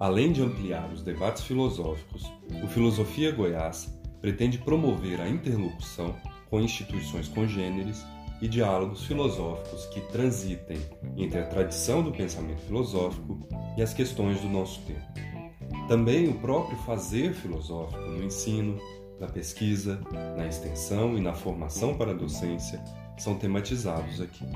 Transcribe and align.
Além 0.00 0.32
de 0.32 0.40
ampliar 0.40 0.90
os 0.90 1.02
debates 1.02 1.42
filosóficos, 1.42 2.22
o 2.64 2.66
Filosofia 2.68 3.30
Goiás 3.32 3.94
pretende 4.22 4.56
promover 4.56 5.20
a 5.20 5.28
interlocução 5.28 6.16
com 6.48 6.58
instituições 6.58 7.28
congêneres 7.28 8.02
e 8.40 8.48
diálogos 8.48 9.04
filosóficos 9.04 9.84
que 9.88 10.00
transitem 10.00 10.78
entre 11.18 11.38
a 11.38 11.46
tradição 11.46 12.02
do 12.02 12.10
pensamento 12.12 12.62
filosófico 12.62 13.46
e 13.76 13.82
as 13.82 13.92
questões 13.92 14.40
do 14.40 14.48
nosso 14.48 14.80
tempo. 14.86 15.04
Também 15.86 16.28
o 16.28 16.40
próprio 16.40 16.78
fazer 16.78 17.34
filosófico 17.34 18.00
no 18.00 18.24
ensino, 18.24 18.80
na 19.20 19.26
pesquisa, 19.26 20.00
na 20.34 20.46
extensão 20.46 21.18
e 21.18 21.20
na 21.20 21.34
formação 21.34 21.94
para 21.94 22.12
a 22.12 22.14
docência 22.14 22.82
são 23.18 23.34
tematizados 23.34 24.18
aqui 24.18 24.46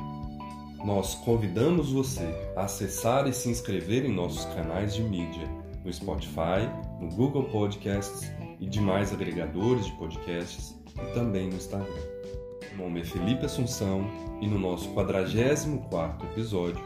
nós 0.85 1.15
convidamos 1.15 1.91
você 1.91 2.29
a 2.55 2.65
acessar 2.65 3.27
e 3.27 3.33
se 3.33 3.49
inscrever 3.49 4.05
em 4.05 4.13
nossos 4.13 4.45
canais 4.55 4.95
de 4.95 5.03
mídia 5.03 5.49
no 5.83 5.91
Spotify, 5.91 6.69
no 7.01 7.09
Google 7.09 7.45
Podcasts 7.45 8.31
e 8.61 8.67
demais 8.67 9.11
agregadores 9.11 9.87
de 9.87 9.93
podcasts 9.93 10.79
e 10.95 11.15
também 11.15 11.49
no 11.49 11.57
Instagram. 11.57 11.89
Meu 12.77 12.85
nome 12.85 13.01
é 13.01 13.05
Felipe 13.05 13.47
Assunção 13.47 14.07
e 14.43 14.47
no 14.47 14.59
nosso 14.59 14.91
44 14.91 16.29
episódio, 16.29 16.85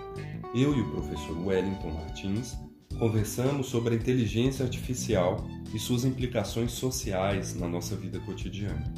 eu 0.55 0.77
e 0.77 0.81
o 0.81 0.91
professor 0.93 1.37
Wellington 1.45 1.91
Martins 1.91 2.57
conversamos 3.01 3.67
sobre 3.67 3.95
a 3.95 3.99
inteligência 3.99 4.65
artificial 4.65 5.45
e 5.75 5.79
suas 5.79 6.05
implicações 6.05 6.71
sociais 6.71 7.55
na 7.55 7.69
nossa 7.69 7.97
vida 7.97 8.21
cotidiana. 8.21 8.95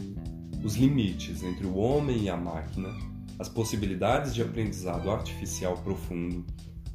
Os 0.63 0.77
limites 0.77 1.43
entre 1.43 1.67
o 1.67 1.77
homem 1.77 2.25
e 2.25 2.29
a 2.29 2.37
máquina 2.37 3.10
as 3.41 3.49
possibilidades 3.49 4.35
de 4.35 4.43
aprendizado 4.43 5.11
artificial 5.11 5.75
profundo, 5.79 6.45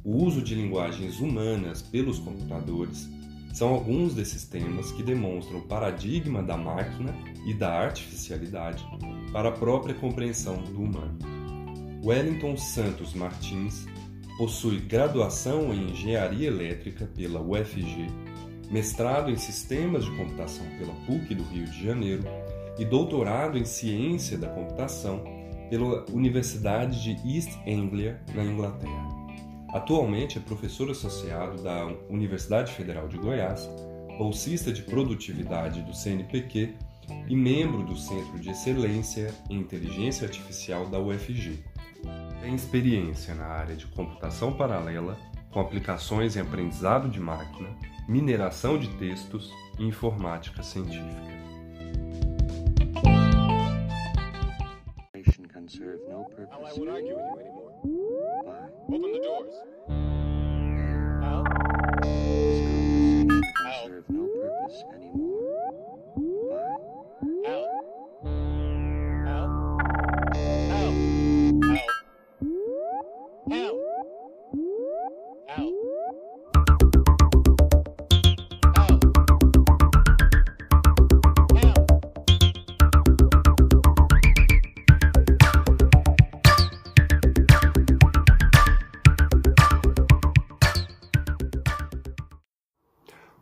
o 0.04 0.24
uso 0.24 0.40
de 0.40 0.54
linguagens 0.54 1.18
humanas 1.18 1.82
pelos 1.82 2.20
computadores, 2.20 3.08
são 3.52 3.70
alguns 3.70 4.14
desses 4.14 4.44
temas 4.44 4.92
que 4.92 5.02
demonstram 5.02 5.58
o 5.58 5.62
paradigma 5.62 6.40
da 6.42 6.56
máquina 6.56 7.12
e 7.44 7.52
da 7.52 7.72
artificialidade 7.72 8.86
para 9.32 9.48
a 9.48 9.52
própria 9.52 9.94
compreensão 9.94 10.62
do 10.62 10.82
humano. 10.82 11.18
Wellington 12.04 12.56
Santos 12.56 13.12
Martins 13.12 13.84
possui 14.38 14.78
graduação 14.78 15.74
em 15.74 15.90
Engenharia 15.90 16.46
Elétrica 16.46 17.06
pela 17.06 17.40
UFG, 17.40 18.06
mestrado 18.70 19.32
em 19.32 19.36
Sistemas 19.36 20.04
de 20.04 20.12
Computação 20.12 20.66
pela 20.78 20.94
PUC 21.06 21.34
do 21.34 21.42
Rio 21.42 21.64
de 21.64 21.82
Janeiro 21.82 22.22
e 22.78 22.84
doutorado 22.84 23.58
em 23.58 23.64
Ciência 23.64 24.38
da 24.38 24.48
Computação 24.48 25.35
pela 25.68 26.04
Universidade 26.10 27.02
de 27.02 27.36
East 27.36 27.56
Anglia, 27.66 28.20
na 28.34 28.44
Inglaterra. 28.44 29.16
Atualmente 29.72 30.38
é 30.38 30.40
professor 30.40 30.90
associado 30.90 31.62
da 31.62 31.86
Universidade 32.08 32.72
Federal 32.72 33.08
de 33.08 33.18
Goiás, 33.18 33.68
bolsista 34.16 34.72
de 34.72 34.82
produtividade 34.82 35.82
do 35.82 35.94
CNPq 35.94 36.74
e 37.28 37.36
membro 37.36 37.84
do 37.84 37.96
Centro 37.96 38.38
de 38.38 38.50
Excelência 38.50 39.34
em 39.50 39.58
Inteligência 39.58 40.26
Artificial 40.26 40.86
da 40.86 40.98
UFG. 40.98 41.62
Tem 42.40 42.54
experiência 42.54 43.34
na 43.34 43.46
área 43.46 43.76
de 43.76 43.86
computação 43.86 44.52
paralela, 44.52 45.18
com 45.50 45.60
aplicações 45.60 46.36
em 46.36 46.40
aprendizado 46.40 47.08
de 47.08 47.20
máquina, 47.20 47.68
mineração 48.08 48.78
de 48.78 48.88
textos 48.96 49.50
e 49.78 49.84
informática 49.84 50.62
científica. 50.62 51.45
I 56.76 56.78
won't 56.78 56.90
argue 56.90 57.16
with 57.16 57.24
you 57.24 57.40
anymore. 57.40 57.72
Open 58.92 59.12
the 59.12 59.18
doors. 59.18 59.54
Al? 61.24 61.42
This 63.26 63.50
conversation 63.56 63.86
serve 63.86 64.04
no 64.10 64.26
purpose 64.26 64.84
anymore. 64.94 65.45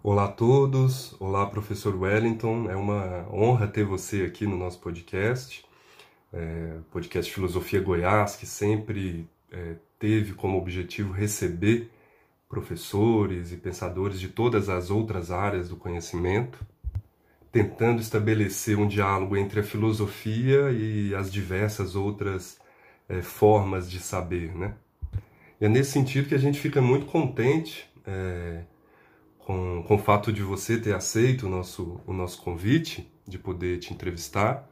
Olá 0.06 0.26
a 0.26 0.28
todos, 0.28 1.16
olá 1.18 1.46
professor 1.46 1.96
Wellington, 1.96 2.70
é 2.70 2.76
uma 2.76 3.26
honra 3.32 3.66
ter 3.66 3.86
você 3.86 4.24
aqui 4.24 4.46
no 4.46 4.54
nosso 4.54 4.78
podcast, 4.80 5.64
é, 6.30 6.76
podcast 6.90 7.32
Filosofia 7.32 7.80
Goiás, 7.80 8.36
que 8.36 8.44
sempre 8.44 9.26
é, 9.50 9.76
teve 9.98 10.34
como 10.34 10.58
objetivo 10.58 11.10
receber 11.10 11.90
professores 12.50 13.50
e 13.50 13.56
pensadores 13.56 14.20
de 14.20 14.28
todas 14.28 14.68
as 14.68 14.90
outras 14.90 15.30
áreas 15.30 15.70
do 15.70 15.76
conhecimento, 15.76 16.58
tentando 17.50 18.02
estabelecer 18.02 18.78
um 18.78 18.86
diálogo 18.86 19.38
entre 19.38 19.60
a 19.60 19.64
filosofia 19.64 20.70
e 20.70 21.14
as 21.14 21.32
diversas 21.32 21.96
outras 21.96 22.58
é, 23.08 23.22
formas 23.22 23.90
de 23.90 24.00
saber. 24.00 24.54
Né? 24.54 24.74
E 25.58 25.64
é 25.64 25.68
nesse 25.70 25.92
sentido 25.92 26.28
que 26.28 26.34
a 26.34 26.38
gente 26.38 26.60
fica 26.60 26.82
muito 26.82 27.06
contente 27.06 27.88
é, 28.06 28.64
com, 29.44 29.82
com 29.86 29.94
o 29.94 29.98
fato 29.98 30.32
de 30.32 30.42
você 30.42 30.78
ter 30.78 30.94
aceito 30.94 31.46
o 31.46 31.50
nosso, 31.50 32.00
o 32.06 32.12
nosso 32.12 32.40
convite 32.42 33.10
de 33.26 33.38
poder 33.38 33.78
te 33.78 33.92
entrevistar 33.92 34.68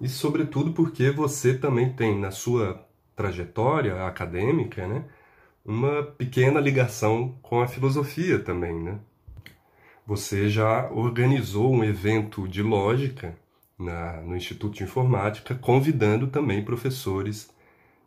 e, 0.00 0.08
sobretudo, 0.08 0.72
porque 0.72 1.10
você 1.10 1.54
também 1.54 1.92
tem 1.92 2.18
na 2.18 2.30
sua 2.30 2.86
trajetória 3.16 4.04
acadêmica 4.06 4.86
né, 4.86 5.04
uma 5.64 6.02
pequena 6.02 6.60
ligação 6.60 7.38
com 7.42 7.60
a 7.60 7.68
filosofia 7.68 8.38
também. 8.38 8.74
Né? 8.74 8.98
Você 10.06 10.48
já 10.48 10.90
organizou 10.90 11.72
um 11.72 11.84
evento 11.84 12.46
de 12.46 12.62
lógica 12.62 13.36
na, 13.78 14.20
no 14.20 14.36
Instituto 14.36 14.76
de 14.76 14.84
Informática, 14.84 15.54
convidando 15.54 16.26
também 16.26 16.64
professores 16.64 17.50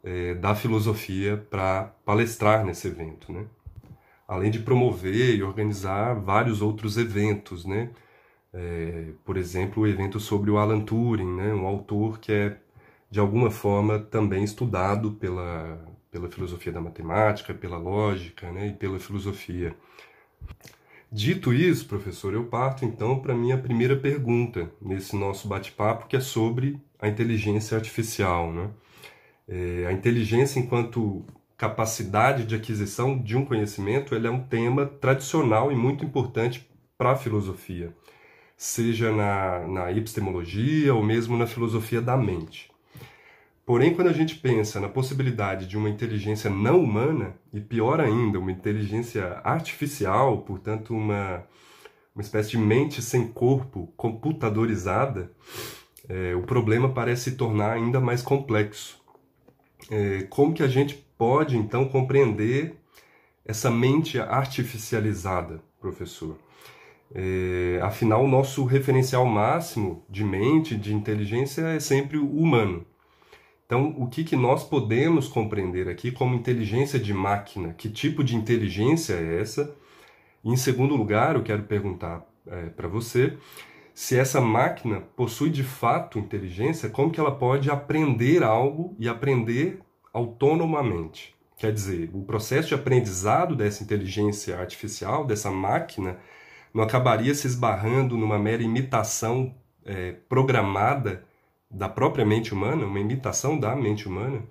eh, 0.03 0.35
da 0.35 0.53
filosofia 0.53 1.37
para 1.49 1.85
palestrar 2.05 2.65
nesse 2.65 2.87
evento. 2.87 3.31
Né? 3.31 3.45
Além 4.27 4.51
de 4.51 4.59
promover 4.59 5.35
e 5.35 5.43
organizar 5.43 6.15
vários 6.15 6.61
outros 6.61 6.97
eventos, 6.97 7.65
né? 7.65 7.91
É, 8.53 9.11
por 9.25 9.35
exemplo, 9.35 9.83
o 9.83 9.87
evento 9.87 10.17
sobre 10.17 10.49
o 10.49 10.57
Alan 10.57 10.79
Turing, 10.79 11.35
né? 11.35 11.53
um 11.53 11.67
autor 11.67 12.19
que 12.19 12.31
é, 12.31 12.57
de 13.11 13.19
alguma 13.19 13.51
forma, 13.51 13.99
também 13.99 14.45
estudado 14.45 15.11
pela, 15.11 15.85
pela 16.09 16.29
filosofia 16.29 16.71
da 16.71 16.79
matemática, 16.79 17.53
pela 17.53 17.77
lógica 17.77 18.49
né? 18.53 18.67
e 18.67 18.73
pela 18.73 18.97
filosofia. 18.97 19.75
Dito 21.11 21.53
isso, 21.53 21.85
professor, 21.85 22.33
eu 22.33 22.45
parto 22.45 22.85
então 22.85 23.19
para 23.19 23.33
a 23.33 23.37
minha 23.37 23.57
primeira 23.57 23.95
pergunta 23.95 24.71
nesse 24.81 25.17
nosso 25.17 25.49
bate-papo, 25.49 26.07
que 26.07 26.15
é 26.15 26.21
sobre 26.21 26.79
a 26.97 27.09
inteligência 27.09 27.75
artificial. 27.77 28.53
Né? 28.53 28.69
É, 29.49 29.85
a 29.87 29.91
inteligência 29.91 30.59
enquanto 30.59 31.25
capacidade 31.57 32.45
de 32.45 32.55
aquisição 32.55 33.17
de 33.17 33.37
um 33.37 33.45
conhecimento 33.45 34.13
ele 34.13 34.27
é 34.27 34.31
um 34.31 34.43
tema 34.43 34.85
tradicional 34.85 35.71
e 35.71 35.75
muito 35.75 36.03
importante 36.03 36.69
para 36.97 37.11
a 37.11 37.15
filosofia. 37.15 37.93
seja 38.57 39.11
na, 39.11 39.67
na 39.67 39.91
epistemologia 39.91 40.93
ou 40.93 41.03
mesmo 41.03 41.37
na 41.37 41.45
filosofia 41.45 42.01
da 42.01 42.15
mente. 42.15 42.71
Porém, 43.65 43.93
quando 43.93 44.07
a 44.07 44.13
gente 44.13 44.35
pensa 44.35 44.79
na 44.79 44.87
possibilidade 44.87 45.67
de 45.67 45.75
uma 45.75 45.89
inteligência 45.89 46.49
não 46.49 46.79
humana, 46.79 47.35
e 47.51 47.59
pior 47.59 47.99
ainda, 47.99 48.39
uma 48.39 48.51
inteligência 48.51 49.41
artificial, 49.43 50.41
portanto, 50.43 50.93
uma, 50.93 51.43
uma 52.15 52.21
espécie 52.21 52.51
de 52.51 52.57
mente 52.59 53.01
sem 53.01 53.27
corpo, 53.27 53.91
computadorizada, 53.97 55.31
é, 56.07 56.35
o 56.35 56.43
problema 56.43 56.89
parece 56.89 57.31
se 57.31 57.35
tornar 57.35 57.73
ainda 57.73 57.99
mais 57.99 58.21
complexo. 58.21 59.01
É, 59.89 60.23
como 60.29 60.53
que 60.53 60.63
a 60.63 60.67
gente 60.67 61.04
pode, 61.17 61.57
então, 61.57 61.87
compreender 61.87 62.75
essa 63.45 63.69
mente 63.69 64.19
artificializada, 64.19 65.61
professor? 65.79 66.37
É, 67.13 67.79
afinal, 67.83 68.23
o 68.23 68.27
nosso 68.27 68.65
referencial 68.65 69.25
máximo 69.25 70.03
de 70.09 70.23
mente, 70.23 70.75
de 70.75 70.93
inteligência, 70.93 71.61
é 71.61 71.79
sempre 71.79 72.17
o 72.17 72.29
humano. 72.29 72.85
Então, 73.65 73.95
o 73.97 74.07
que, 74.07 74.23
que 74.23 74.35
nós 74.35 74.63
podemos 74.63 75.27
compreender 75.27 75.87
aqui 75.87 76.11
como 76.11 76.35
inteligência 76.35 76.99
de 76.99 77.13
máquina? 77.13 77.73
Que 77.73 77.89
tipo 77.89 78.23
de 78.23 78.35
inteligência 78.35 79.13
é 79.13 79.41
essa? 79.41 79.75
E, 80.43 80.51
em 80.51 80.55
segundo 80.55 80.95
lugar, 80.95 81.35
eu 81.35 81.43
quero 81.43 81.63
perguntar 81.63 82.25
é, 82.47 82.67
para 82.67 82.87
você 82.87 83.37
se 83.93 84.17
essa 84.17 84.41
máquina 84.41 85.01
possui 85.15 85.49
de 85.49 85.63
fato 85.63 86.19
inteligência, 86.19 86.89
como 86.89 87.09
que 87.09 87.19
ela 87.19 87.33
pode 87.33 87.71
aprender 87.71 88.43
algo 88.43 88.93
e 88.99 89.07
aprender 89.07 89.79
autonomamente. 90.15 91.35
Quer 91.57 91.73
dizer, 91.73 92.09
o 92.13 92.23
processo 92.23 92.69
de 92.69 92.73
aprendizado 92.73 93.53
dessa 93.53 93.83
inteligência 93.83 94.57
artificial, 94.57 95.25
dessa 95.25 95.51
máquina, 95.51 96.17
não 96.73 96.81
acabaria 96.81 97.35
se 97.35 97.47
esbarrando 97.47 98.17
numa 98.17 98.39
mera 98.39 98.63
imitação 98.63 99.53
é, 99.85 100.13
programada 100.29 101.25
da 101.69 101.89
própria 101.89 102.25
mente 102.25 102.53
humana, 102.53 102.85
uma 102.85 102.99
imitação 102.99 103.59
da 103.59 103.75
mente 103.75 104.07
humana, 104.07 104.41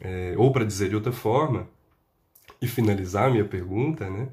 é, 0.00 0.34
ou 0.36 0.52
para 0.52 0.64
dizer 0.64 0.88
de 0.88 0.96
outra 0.96 1.12
forma, 1.12 1.68
e 2.60 2.66
finalizar 2.66 3.30
minha 3.30 3.44
pergunta, 3.44 4.10
né? 4.10 4.28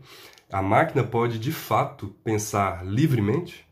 A 0.51 0.61
máquina 0.61 1.03
pode 1.03 1.37
de 1.37 1.51
fato 1.51 2.07
pensar 2.23 2.83
livremente? 2.83 3.67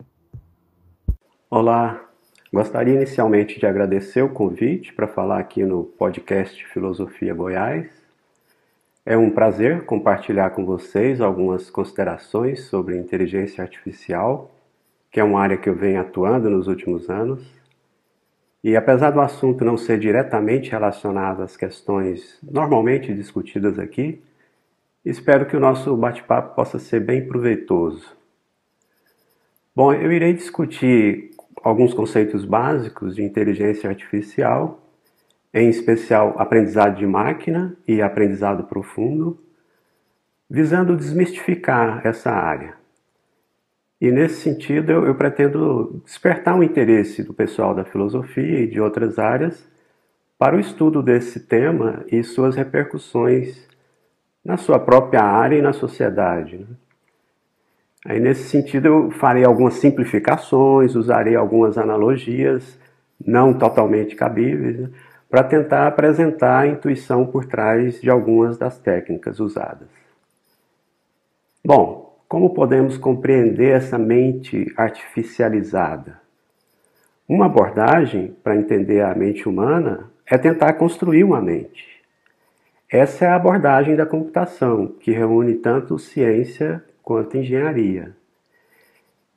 Olá, 1.49 2.04
gostaria 2.55 2.93
inicialmente 2.93 3.59
de 3.59 3.65
agradecer 3.65 4.21
o 4.21 4.29
convite 4.29 4.93
para 4.93 5.09
falar 5.09 5.39
aqui 5.39 5.65
no 5.65 5.83
podcast 5.83 6.65
Filosofia 6.67 7.33
Goiás. 7.33 7.89
É 9.05 9.17
um 9.17 9.29
prazer 9.29 9.83
compartilhar 9.83 10.51
com 10.51 10.65
vocês 10.65 11.19
algumas 11.19 11.69
considerações 11.69 12.63
sobre 12.67 12.97
inteligência 12.97 13.61
artificial, 13.61 14.55
que 15.11 15.19
é 15.19 15.23
uma 15.25 15.41
área 15.41 15.57
que 15.57 15.67
eu 15.67 15.75
venho 15.75 15.99
atuando 15.99 16.49
nos 16.49 16.69
últimos 16.69 17.09
anos 17.09 17.45
e 18.63 18.77
apesar 18.77 19.11
do 19.11 19.19
assunto 19.19 19.65
não 19.65 19.75
ser 19.75 19.99
diretamente 19.99 20.71
relacionado 20.71 21.43
às 21.43 21.57
questões 21.57 22.39
normalmente 22.41 23.13
discutidas 23.13 23.77
aqui, 23.77 24.23
espero 25.03 25.45
que 25.45 25.57
o 25.57 25.59
nosso 25.59 25.93
bate-papo 25.97 26.55
possa 26.55 26.79
ser 26.79 27.01
bem 27.01 27.27
proveitoso. 27.27 28.15
Bom, 29.75 29.91
eu 29.91 30.09
irei 30.09 30.31
discutir 30.31 31.34
alguns 31.65 31.95
conceitos 31.95 32.45
básicos 32.45 33.15
de 33.15 33.23
inteligência 33.23 33.89
artificial, 33.89 34.87
em 35.51 35.67
especial 35.67 36.35
aprendizado 36.37 36.95
de 36.95 37.07
máquina 37.07 37.75
e 37.87 38.03
aprendizado 38.03 38.65
profundo, 38.65 39.43
visando 40.47 40.95
desmistificar 40.95 42.05
essa 42.05 42.29
área. 42.29 42.75
E 43.99 44.11
nesse 44.11 44.41
sentido, 44.41 44.91
eu, 44.91 45.07
eu 45.07 45.15
pretendo 45.15 46.03
despertar 46.05 46.55
o 46.55 46.63
interesse 46.63 47.23
do 47.23 47.33
pessoal 47.33 47.73
da 47.73 47.83
filosofia 47.83 48.59
e 48.59 48.67
de 48.67 48.79
outras 48.79 49.17
áreas 49.17 49.67
para 50.37 50.55
o 50.55 50.59
estudo 50.59 51.01
desse 51.01 51.39
tema 51.47 52.05
e 52.11 52.23
suas 52.23 52.55
repercussões 52.55 53.67
na 54.43 54.55
sua 54.55 54.77
própria 54.77 55.23
área 55.23 55.57
e 55.57 55.63
na 55.63 55.73
sociedade. 55.73 56.57
Né? 56.57 56.67
Aí, 58.05 58.19
nesse 58.19 58.47
sentido, 58.49 58.87
eu 58.87 59.11
farei 59.11 59.43
algumas 59.43 59.73
simplificações, 59.75 60.95
usarei 60.95 61.35
algumas 61.35 61.75
analogias 61.75 62.77
não 63.25 63.51
totalmente 63.51 64.15
cabíveis, 64.15 64.79
né? 64.79 64.89
para 65.27 65.43
tentar 65.43 65.87
apresentar 65.87 66.59
a 66.59 66.67
intuição 66.67 67.25
por 67.25 67.45
trás 67.45 67.99
de 67.99 68.09
algumas 68.09 68.59
das 68.59 68.77
técnicas 68.77 69.39
usadas. 69.39 69.87
Bom, 71.65 72.15
como 72.27 72.53
podemos 72.53 72.95
compreender 72.95 73.71
essa 73.71 73.97
mente 73.97 74.71
artificializada? 74.77 76.21
Uma 77.27 77.47
abordagem 77.47 78.35
para 78.43 78.55
entender 78.55 79.01
a 79.01 79.15
mente 79.15 79.49
humana 79.49 80.11
é 80.27 80.37
tentar 80.37 80.73
construir 80.73 81.23
uma 81.23 81.41
mente. 81.41 82.03
Essa 82.87 83.25
é 83.25 83.27
a 83.29 83.35
abordagem 83.35 83.95
da 83.95 84.05
computação, 84.05 84.87
que 84.99 85.11
reúne 85.11 85.55
tanto 85.55 85.97
ciência 85.97 86.83
quanto 87.05 87.37
engenharia. 87.37 88.13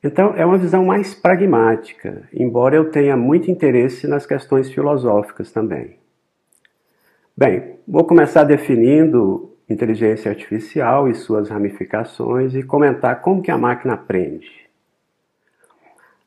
Então, 0.03 0.33
é 0.35 0.43
uma 0.45 0.57
visão 0.57 0.83
mais 0.83 1.13
pragmática, 1.13 2.27
embora 2.33 2.75
eu 2.75 2.89
tenha 2.89 3.15
muito 3.15 3.51
interesse 3.51 4.07
nas 4.07 4.25
questões 4.25 4.71
filosóficas 4.71 5.51
também. 5.51 5.97
Bem, 7.37 7.75
vou 7.87 8.03
começar 8.05 8.43
definindo 8.43 9.55
inteligência 9.69 10.31
artificial 10.31 11.07
e 11.07 11.13
suas 11.13 11.49
ramificações 11.49 12.55
e 12.55 12.63
comentar 12.63 13.21
como 13.21 13.41
que 13.41 13.51
a 13.51 13.57
máquina 13.57 13.93
aprende. 13.93 14.67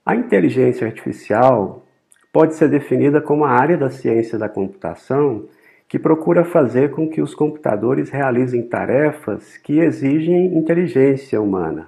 A 0.06 0.14
inteligência 0.14 0.86
artificial 0.86 1.84
pode 2.32 2.54
ser 2.54 2.68
definida 2.68 3.20
como 3.20 3.44
a 3.44 3.50
área 3.50 3.76
da 3.76 3.90
ciência 3.90 4.38
da 4.38 4.48
computação 4.48 5.48
que 5.92 5.98
procura 5.98 6.42
fazer 6.42 6.90
com 6.92 7.06
que 7.06 7.20
os 7.20 7.34
computadores 7.34 8.08
realizem 8.08 8.62
tarefas 8.62 9.58
que 9.58 9.78
exigem 9.78 10.56
inteligência 10.56 11.38
humana. 11.38 11.86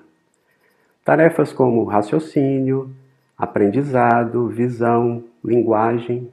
Tarefas 1.02 1.54
como 1.54 1.82
raciocínio, 1.84 2.90
aprendizado, 3.34 4.46
visão, 4.46 5.24
linguagem, 5.42 6.30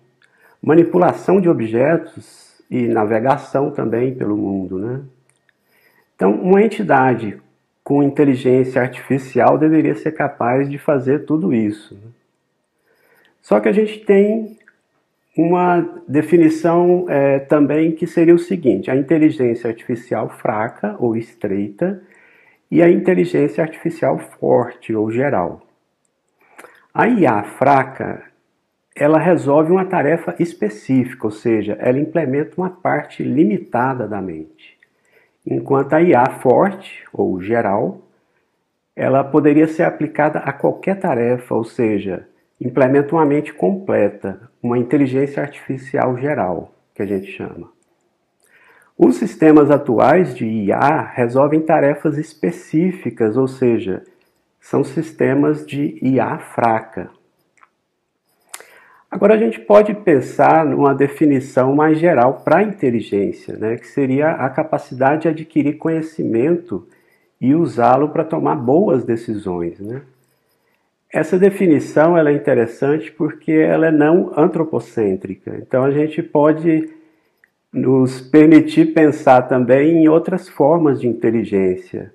manipulação 0.61 1.39
de 1.39 1.47
objetos 1.47 2.61
e 2.69 2.89
navegação 2.89 3.71
também 3.71 4.15
pelo 4.15 4.35
mundo. 4.35 4.77
Né? 4.77 4.99
Então, 6.13 6.33
uma 6.41 6.61
entidade 6.61 7.41
com 7.85 8.03
inteligência 8.03 8.81
artificial 8.81 9.57
deveria 9.57 9.95
ser 9.95 10.11
capaz 10.11 10.69
de 10.69 10.77
fazer 10.77 11.19
tudo 11.19 11.53
isso. 11.53 11.97
Só 13.41 13.61
que 13.61 13.69
a 13.69 13.71
gente 13.71 13.99
tem 13.99 14.57
uma 15.37 15.81
definição 16.07 17.05
é, 17.09 17.39
também 17.39 17.93
que 17.93 18.05
seria 18.05 18.35
o 18.35 18.39
seguinte: 18.39 18.91
a 18.91 18.95
inteligência 18.95 19.69
artificial 19.69 20.29
fraca 20.29 20.95
ou 20.99 21.15
estreita 21.15 22.01
e 22.69 22.81
a 22.81 22.89
inteligência 22.89 23.63
artificial 23.63 24.17
forte 24.17 24.93
ou 24.93 25.11
geral. 25.11 25.61
A 26.93 27.07
IA 27.07 27.43
fraca 27.43 28.31
ela 28.95 29.17
resolve 29.17 29.71
uma 29.71 29.85
tarefa 29.85 30.35
específica, 30.37 31.25
ou 31.25 31.31
seja, 31.31 31.77
ela 31.79 31.97
implementa 31.97 32.55
uma 32.57 32.69
parte 32.69 33.23
limitada 33.23 34.07
da 34.07 34.21
mente. 34.21 34.77
Enquanto 35.47 35.93
a 35.93 36.01
IA 36.01 36.25
forte, 36.41 37.03
ou 37.13 37.41
geral, 37.41 38.01
ela 38.95 39.23
poderia 39.23 39.67
ser 39.67 39.83
aplicada 39.83 40.39
a 40.39 40.51
qualquer 40.51 40.99
tarefa, 40.99 41.55
ou 41.55 41.63
seja, 41.63 42.27
implementa 42.59 43.15
uma 43.15 43.25
mente 43.25 43.53
completa, 43.53 44.50
uma 44.61 44.77
inteligência 44.77 45.41
artificial 45.41 46.17
geral, 46.17 46.73
que 46.93 47.01
a 47.01 47.05
gente 47.05 47.31
chama. 47.31 47.71
Os 48.97 49.15
sistemas 49.15 49.71
atuais 49.71 50.35
de 50.35 50.45
IA 50.45 51.01
resolvem 51.01 51.61
tarefas 51.61 52.17
específicas, 52.17 53.37
ou 53.37 53.47
seja, 53.47 54.03
são 54.59 54.83
sistemas 54.83 55.65
de 55.65 55.97
IA 56.01 56.37
fraca, 56.37 57.09
Agora 59.11 59.33
a 59.33 59.37
gente 59.37 59.59
pode 59.59 59.93
pensar 59.93 60.65
numa 60.65 60.95
definição 60.95 61.75
mais 61.75 61.99
geral 61.99 62.41
para 62.45 62.59
a 62.59 62.63
inteligência, 62.63 63.57
né, 63.57 63.75
que 63.75 63.85
seria 63.85 64.31
a 64.31 64.49
capacidade 64.49 65.23
de 65.23 65.27
adquirir 65.27 65.77
conhecimento 65.77 66.87
e 67.39 67.53
usá-lo 67.53 68.07
para 68.07 68.23
tomar 68.23 68.55
boas 68.55 69.03
decisões. 69.03 69.81
Né? 69.81 70.01
Essa 71.13 71.37
definição 71.37 72.17
ela 72.17 72.29
é 72.29 72.33
interessante 72.33 73.11
porque 73.11 73.51
ela 73.51 73.87
é 73.87 73.91
não 73.91 74.31
antropocêntrica. 74.37 75.57
Então 75.61 75.83
a 75.83 75.91
gente 75.91 76.23
pode 76.23 76.89
nos 77.73 78.21
permitir 78.21 78.93
pensar 78.93 79.41
também 79.43 80.03
em 80.03 80.07
outras 80.07 80.47
formas 80.47 81.01
de 81.01 81.07
inteligência, 81.07 82.13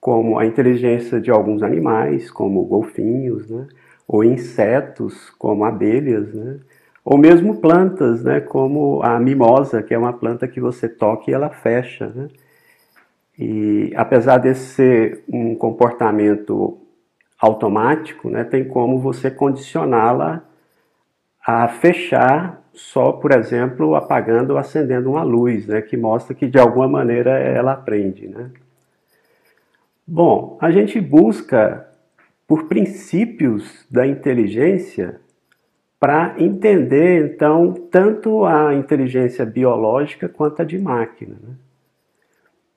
como 0.00 0.38
a 0.38 0.46
inteligência 0.46 1.20
de 1.20 1.30
alguns 1.30 1.62
animais, 1.62 2.30
como 2.30 2.64
golfinhos, 2.64 3.50
né? 3.50 3.66
ou 4.06 4.22
insetos, 4.22 5.30
como 5.30 5.64
abelhas, 5.64 6.32
né? 6.32 6.58
ou 7.04 7.18
mesmo 7.18 7.56
plantas, 7.56 8.22
né? 8.22 8.40
como 8.40 9.02
a 9.02 9.18
mimosa, 9.18 9.82
que 9.82 9.92
é 9.92 9.98
uma 9.98 10.12
planta 10.12 10.46
que 10.46 10.60
você 10.60 10.88
toca 10.88 11.30
e 11.30 11.34
ela 11.34 11.50
fecha. 11.50 12.12
Né? 12.14 12.28
E 13.36 13.92
apesar 13.96 14.38
desse 14.38 14.74
ser 14.74 15.24
um 15.28 15.56
comportamento 15.56 16.78
automático, 17.38 18.30
né, 18.30 18.44
tem 18.44 18.64
como 18.64 18.98
você 18.98 19.30
condicioná-la 19.30 20.42
a 21.46 21.68
fechar 21.68 22.62
só, 22.72 23.12
por 23.12 23.32
exemplo, 23.32 23.94
apagando 23.94 24.50
ou 24.50 24.58
acendendo 24.58 25.10
uma 25.10 25.22
luz, 25.22 25.66
né, 25.66 25.80
que 25.80 25.96
mostra 25.96 26.34
que 26.34 26.46
de 26.46 26.58
alguma 26.58 26.88
maneira 26.88 27.38
ela 27.38 27.72
aprende. 27.72 28.28
Né? 28.28 28.50
Bom, 30.06 30.58
a 30.60 30.70
gente 30.70 31.00
busca 31.00 31.88
por 32.46 32.64
princípios 32.64 33.86
da 33.90 34.06
inteligência 34.06 35.20
para 35.98 36.34
entender, 36.38 37.34
então, 37.34 37.72
tanto 37.90 38.44
a 38.44 38.74
inteligência 38.74 39.46
biológica 39.46 40.28
quanto 40.28 40.60
a 40.60 40.64
de 40.64 40.78
máquina. 40.78 41.36
Né? 41.42 41.54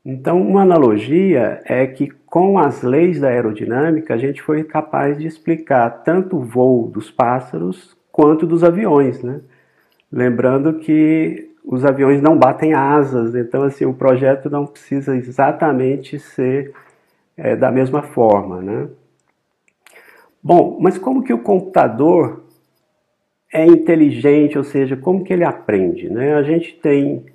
Então, 0.05 0.41
uma 0.41 0.61
analogia 0.61 1.61
é 1.65 1.85
que 1.85 2.09
com 2.25 2.57
as 2.57 2.81
leis 2.83 3.19
da 3.19 3.27
aerodinâmica 3.27 4.13
a 4.13 4.17
gente 4.17 4.41
foi 4.41 4.63
capaz 4.63 5.17
de 5.17 5.27
explicar 5.27 5.89
tanto 6.03 6.37
o 6.37 6.43
voo 6.43 6.87
dos 6.87 7.11
pássaros 7.11 7.97
quanto 8.11 8.45
dos 8.45 8.63
aviões, 8.63 9.21
né? 9.21 9.41
Lembrando 10.11 10.79
que 10.79 11.51
os 11.63 11.85
aviões 11.85 12.21
não 12.21 12.37
batem 12.37 12.73
asas, 12.73 13.35
então 13.35 13.63
assim 13.63 13.85
o 13.85 13.93
projeto 13.93 14.49
não 14.49 14.65
precisa 14.65 15.15
exatamente 15.15 16.17
ser 16.17 16.73
é, 17.37 17.55
da 17.55 17.71
mesma 17.71 18.01
forma, 18.01 18.61
né? 18.61 18.87
Bom, 20.41 20.77
mas 20.79 20.97
como 20.97 21.23
que 21.23 21.33
o 21.33 21.39
computador 21.39 22.43
é 23.51 23.65
inteligente, 23.65 24.57
ou 24.57 24.63
seja, 24.63 24.95
como 24.95 25.23
que 25.23 25.33
ele 25.33 25.43
aprende? 25.43 26.09
Né? 26.09 26.35
A 26.35 26.43
gente 26.43 26.75
tem 26.75 27.25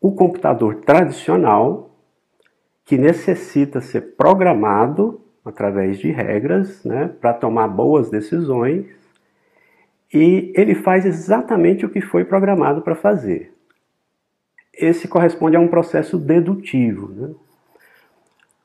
o 0.00 0.12
computador 0.12 0.76
tradicional, 0.76 1.87
que 2.88 2.96
necessita 2.96 3.82
ser 3.82 4.14
programado 4.16 5.20
através 5.44 5.98
de 5.98 6.10
regras 6.10 6.82
né, 6.84 7.10
para 7.20 7.34
tomar 7.34 7.68
boas 7.68 8.08
decisões, 8.08 8.86
e 10.12 10.50
ele 10.56 10.74
faz 10.74 11.04
exatamente 11.04 11.84
o 11.84 11.90
que 11.90 12.00
foi 12.00 12.24
programado 12.24 12.80
para 12.80 12.94
fazer. 12.94 13.52
Esse 14.72 15.06
corresponde 15.06 15.54
a 15.54 15.60
um 15.60 15.68
processo 15.68 16.16
dedutivo. 16.16 17.12
Né? 17.12 17.34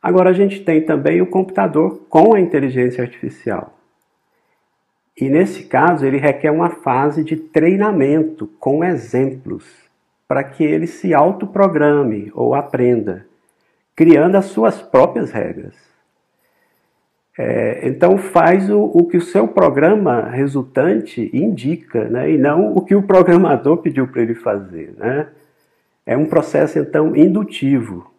Agora, 0.01 0.29
a 0.29 0.33
gente 0.33 0.63
tem 0.63 0.85
também 0.85 1.21
o 1.21 1.27
computador 1.27 2.05
com 2.07 2.33
a 2.33 2.39
inteligência 2.39 3.03
artificial. 3.03 3.77
E 5.19 5.27
nesse 5.27 5.65
caso, 5.65 6.05
ele 6.05 6.17
requer 6.17 6.49
uma 6.49 6.69
fase 6.69 7.25
de 7.25 7.35
treinamento 7.35 8.47
com 8.57 8.85
exemplos, 8.85 9.65
para 10.29 10.45
que 10.45 10.63
ele 10.63 10.87
se 10.87 11.13
autoprograme 11.13 12.31
ou 12.33 12.55
aprenda, 12.55 13.27
criando 13.95 14.35
as 14.35 14.45
suas 14.45 14.81
próprias 14.81 15.31
regras. 15.31 15.75
É, 17.38 17.88
então 17.88 18.17
faz 18.17 18.69
o, 18.69 18.79
o, 18.79 19.07
que 19.07 19.17
o 19.17 19.21
seu 19.21 19.47
programa 19.47 20.29
resultante 20.29 21.29
indica, 21.33 22.03
né, 22.05 22.31
e 22.31 22.38
não 22.38 22.73
o 22.73 22.81
que 22.81 22.93
o 22.93 23.01
programador 23.01 23.77
pediu 23.77 24.07
para 24.07 24.21
ele 24.21 24.35
fazer. 24.35 24.93
Né? 24.97 25.27
É 26.05 26.15
um 26.15 26.25
processo 26.25 26.77
então 26.77 27.15
indutivo. 27.15 28.12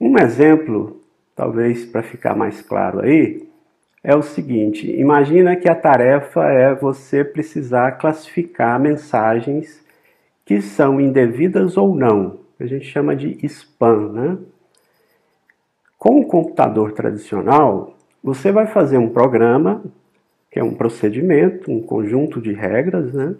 Um 0.00 0.18
exemplo, 0.18 1.00
talvez 1.34 1.84
para 1.84 2.02
ficar 2.02 2.34
mais 2.36 2.60
claro 2.60 3.00
aí, 3.00 3.48
é 4.02 4.16
o 4.16 4.22
seguinte: 4.22 4.90
imagina 4.90 5.56
que 5.56 5.68
a 5.68 5.74
tarefa 5.74 6.44
é 6.46 6.74
você 6.74 7.24
precisar 7.24 7.92
classificar 7.92 8.80
mensagens 8.80 9.84
que 10.44 10.62
são 10.62 11.00
indevidas 11.00 11.76
ou 11.76 11.94
não, 11.94 12.40
a 12.58 12.66
gente 12.66 12.86
chama 12.86 13.14
de 13.14 13.38
spam, 13.46 14.12
né? 14.12 14.38
Com 16.08 16.20
o 16.20 16.26
computador 16.26 16.92
tradicional, 16.92 17.94
você 18.24 18.50
vai 18.50 18.66
fazer 18.66 18.96
um 18.96 19.10
programa, 19.10 19.84
que 20.50 20.58
é 20.58 20.64
um 20.64 20.72
procedimento, 20.72 21.70
um 21.70 21.82
conjunto 21.82 22.40
de 22.40 22.50
regras, 22.50 23.12
né? 23.12 23.34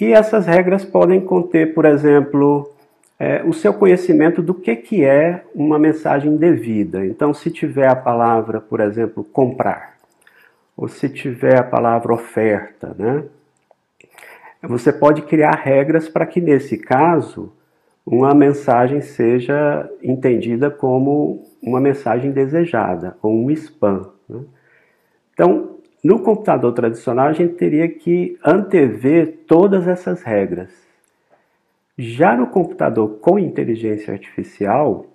E 0.00 0.12
essas 0.12 0.46
regras 0.46 0.84
podem 0.84 1.20
conter, 1.20 1.72
por 1.72 1.84
exemplo, 1.84 2.72
é, 3.20 3.44
o 3.44 3.52
seu 3.52 3.72
conhecimento 3.72 4.42
do 4.42 4.52
que, 4.52 4.74
que 4.74 5.04
é 5.04 5.44
uma 5.54 5.78
mensagem 5.78 6.36
devida. 6.36 7.06
Então, 7.06 7.32
se 7.32 7.52
tiver 7.52 7.86
a 7.86 7.94
palavra, 7.94 8.60
por 8.60 8.80
exemplo, 8.80 9.22
comprar, 9.22 9.94
ou 10.76 10.88
se 10.88 11.08
tiver 11.08 11.56
a 11.56 11.62
palavra 11.62 12.12
oferta, 12.12 12.96
né? 12.98 13.22
Você 14.60 14.92
pode 14.92 15.22
criar 15.22 15.54
regras 15.54 16.08
para 16.08 16.26
que, 16.26 16.40
nesse 16.40 16.76
caso, 16.76 17.52
uma 18.10 18.34
mensagem 18.34 19.00
seja 19.00 19.88
entendida 20.02 20.68
como 20.68 21.44
uma 21.62 21.80
mensagem 21.80 22.32
desejada, 22.32 23.16
ou 23.22 23.32
um 23.32 23.48
spam. 23.52 24.10
Né? 24.28 24.40
Então, 25.32 25.76
no 26.02 26.18
computador 26.18 26.72
tradicional, 26.72 27.28
a 27.28 27.32
gente 27.32 27.54
teria 27.54 27.88
que 27.88 28.36
antever 28.44 29.44
todas 29.46 29.86
essas 29.86 30.24
regras. 30.24 30.72
Já 31.96 32.36
no 32.36 32.48
computador 32.48 33.20
com 33.20 33.38
inteligência 33.38 34.12
artificial, 34.12 35.06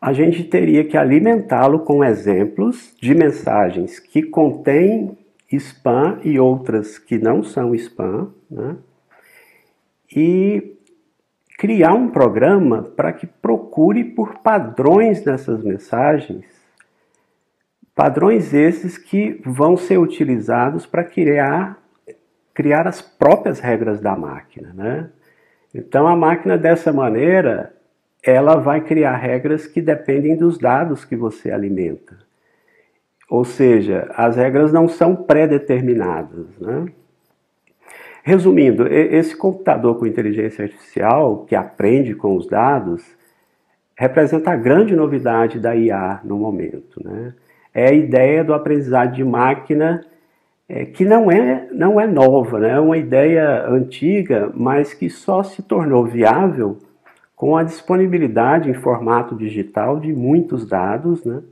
a 0.00 0.14
gente 0.14 0.44
teria 0.44 0.84
que 0.84 0.96
alimentá-lo 0.96 1.80
com 1.80 2.02
exemplos 2.02 2.96
de 2.98 3.14
mensagens 3.14 3.98
que 3.98 4.22
contêm 4.22 5.18
spam 5.50 6.18
e 6.24 6.40
outras 6.40 6.98
que 6.98 7.18
não 7.18 7.42
são 7.42 7.74
spam, 7.74 8.32
né? 8.50 8.76
e 10.16 10.78
criar 11.62 11.94
um 11.94 12.08
programa 12.08 12.82
para 12.82 13.12
que 13.12 13.24
procure 13.24 14.02
por 14.02 14.38
padrões 14.38 15.24
nessas 15.24 15.62
mensagens, 15.62 16.44
padrões 17.94 18.52
esses 18.52 18.98
que 18.98 19.40
vão 19.46 19.76
ser 19.76 19.96
utilizados 19.96 20.86
para 20.86 21.04
criar, 21.04 21.78
criar 22.52 22.88
as 22.88 23.00
próprias 23.00 23.60
regras 23.60 24.00
da 24.00 24.16
máquina, 24.16 24.72
né? 24.74 25.10
Então 25.72 26.08
a 26.08 26.16
máquina 26.16 26.58
dessa 26.58 26.92
maneira, 26.92 27.72
ela 28.24 28.56
vai 28.56 28.80
criar 28.80 29.14
regras 29.14 29.64
que 29.64 29.80
dependem 29.80 30.36
dos 30.36 30.58
dados 30.58 31.04
que 31.04 31.14
você 31.14 31.52
alimenta. 31.52 32.18
Ou 33.30 33.44
seja, 33.44 34.10
as 34.16 34.34
regras 34.34 34.72
não 34.72 34.88
são 34.88 35.14
pré-determinadas. 35.14 36.58
Né? 36.58 36.86
Resumindo, 38.22 38.86
esse 38.86 39.36
computador 39.36 39.98
com 39.98 40.06
inteligência 40.06 40.64
artificial, 40.64 41.44
que 41.44 41.56
aprende 41.56 42.14
com 42.14 42.36
os 42.36 42.46
dados, 42.46 43.04
representa 43.96 44.52
a 44.52 44.56
grande 44.56 44.94
novidade 44.94 45.58
da 45.58 45.74
IA 45.74 46.20
no 46.22 46.38
momento. 46.38 47.02
Né? 47.04 47.34
É 47.74 47.88
a 47.88 47.92
ideia 47.92 48.44
do 48.44 48.54
aprendizado 48.54 49.12
de 49.12 49.24
máquina 49.24 50.04
é, 50.68 50.84
que 50.84 51.04
não 51.04 51.30
é, 51.30 51.68
não 51.72 52.00
é 52.00 52.06
nova, 52.06 52.60
né? 52.60 52.70
é 52.70 52.80
uma 52.80 52.96
ideia 52.96 53.66
antiga, 53.68 54.52
mas 54.54 54.94
que 54.94 55.10
só 55.10 55.42
se 55.42 55.60
tornou 55.60 56.06
viável 56.06 56.78
com 57.34 57.56
a 57.56 57.64
disponibilidade 57.64 58.70
em 58.70 58.74
formato 58.74 59.34
digital 59.34 59.98
de 59.98 60.12
muitos 60.12 60.64
dados, 60.64 61.24
né? 61.24 61.42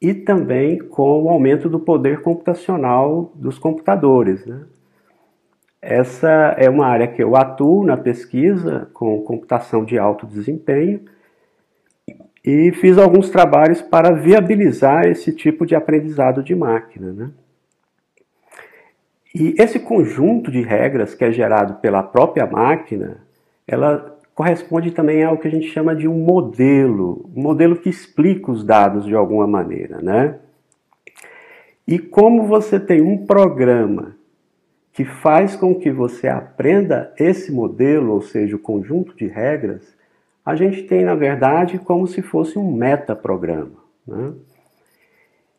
e 0.00 0.14
também 0.14 0.78
com 0.78 1.24
o 1.24 1.28
aumento 1.28 1.68
do 1.68 1.78
poder 1.78 2.22
computacional 2.22 3.30
dos 3.34 3.58
computadores. 3.58 4.44
Né? 4.46 4.62
Essa 5.82 6.54
é 6.56 6.70
uma 6.70 6.86
área 6.86 7.08
que 7.08 7.20
eu 7.20 7.34
atuo 7.34 7.84
na 7.84 7.96
pesquisa 7.96 8.88
com 8.92 9.20
computação 9.22 9.84
de 9.84 9.98
alto 9.98 10.28
desempenho 10.28 11.00
e 12.44 12.70
fiz 12.70 12.96
alguns 12.96 13.30
trabalhos 13.30 13.82
para 13.82 14.12
viabilizar 14.12 15.06
esse 15.06 15.32
tipo 15.32 15.66
de 15.66 15.74
aprendizado 15.74 16.40
de 16.40 16.54
máquina. 16.54 17.12
Né? 17.12 17.30
E 19.34 19.56
esse 19.58 19.80
conjunto 19.80 20.52
de 20.52 20.62
regras 20.62 21.16
que 21.16 21.24
é 21.24 21.32
gerado 21.32 21.74
pela 21.80 22.00
própria 22.00 22.46
máquina, 22.46 23.16
ela 23.66 24.16
corresponde 24.36 24.92
também 24.92 25.24
ao 25.24 25.36
que 25.36 25.48
a 25.48 25.50
gente 25.50 25.66
chama 25.66 25.96
de 25.96 26.06
um 26.06 26.18
modelo, 26.18 27.28
um 27.34 27.42
modelo 27.42 27.74
que 27.74 27.88
explica 27.88 28.52
os 28.52 28.62
dados 28.62 29.04
de 29.04 29.16
alguma 29.16 29.48
maneira, 29.48 30.00
né? 30.00 30.38
E 31.88 31.98
como 31.98 32.44
você 32.46 32.78
tem 32.78 33.02
um 33.02 33.26
programa 33.26 34.21
que 34.92 35.04
faz 35.04 35.56
com 35.56 35.74
que 35.74 35.90
você 35.90 36.28
aprenda 36.28 37.12
esse 37.18 37.50
modelo, 37.50 38.12
ou 38.12 38.20
seja, 38.20 38.56
o 38.56 38.58
conjunto 38.58 39.16
de 39.16 39.26
regras, 39.26 39.96
a 40.44 40.54
gente 40.54 40.82
tem, 40.82 41.04
na 41.04 41.14
verdade, 41.14 41.78
como 41.78 42.06
se 42.06 42.20
fosse 42.20 42.58
um 42.58 42.70
metaprograma. 42.70 43.82
Né? 44.06 44.32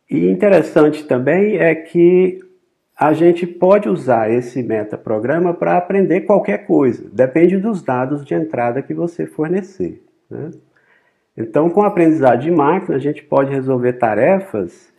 E 0.09 0.29
interessante 0.29 1.05
também 1.05 1.57
é 1.57 1.73
que 1.73 2.39
a 2.95 3.13
gente 3.13 3.47
pode 3.47 3.89
usar 3.89 4.29
esse 4.31 4.61
metaprograma 4.61 5.53
para 5.53 5.77
aprender 5.77 6.21
qualquer 6.21 6.67
coisa, 6.67 7.09
depende 7.11 7.57
dos 7.57 7.81
dados 7.81 8.23
de 8.23 8.35
entrada 8.35 8.83
que 8.83 8.93
você 8.93 9.25
fornecer. 9.25 10.03
Né? 10.29 10.51
Então, 11.35 11.71
com 11.71 11.81
a 11.81 11.87
aprendizagem 11.87 12.51
de 12.51 12.55
máquina, 12.55 12.95
a 12.95 12.99
gente 12.99 13.23
pode 13.23 13.51
resolver 13.51 13.93
tarefas 13.93 14.92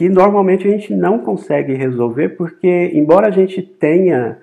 que 0.00 0.08
normalmente 0.08 0.66
a 0.66 0.70
gente 0.70 0.94
não 0.94 1.18
consegue 1.18 1.74
resolver, 1.74 2.30
porque, 2.30 2.90
embora 2.94 3.26
a 3.26 3.30
gente 3.30 3.60
tenha 3.60 4.38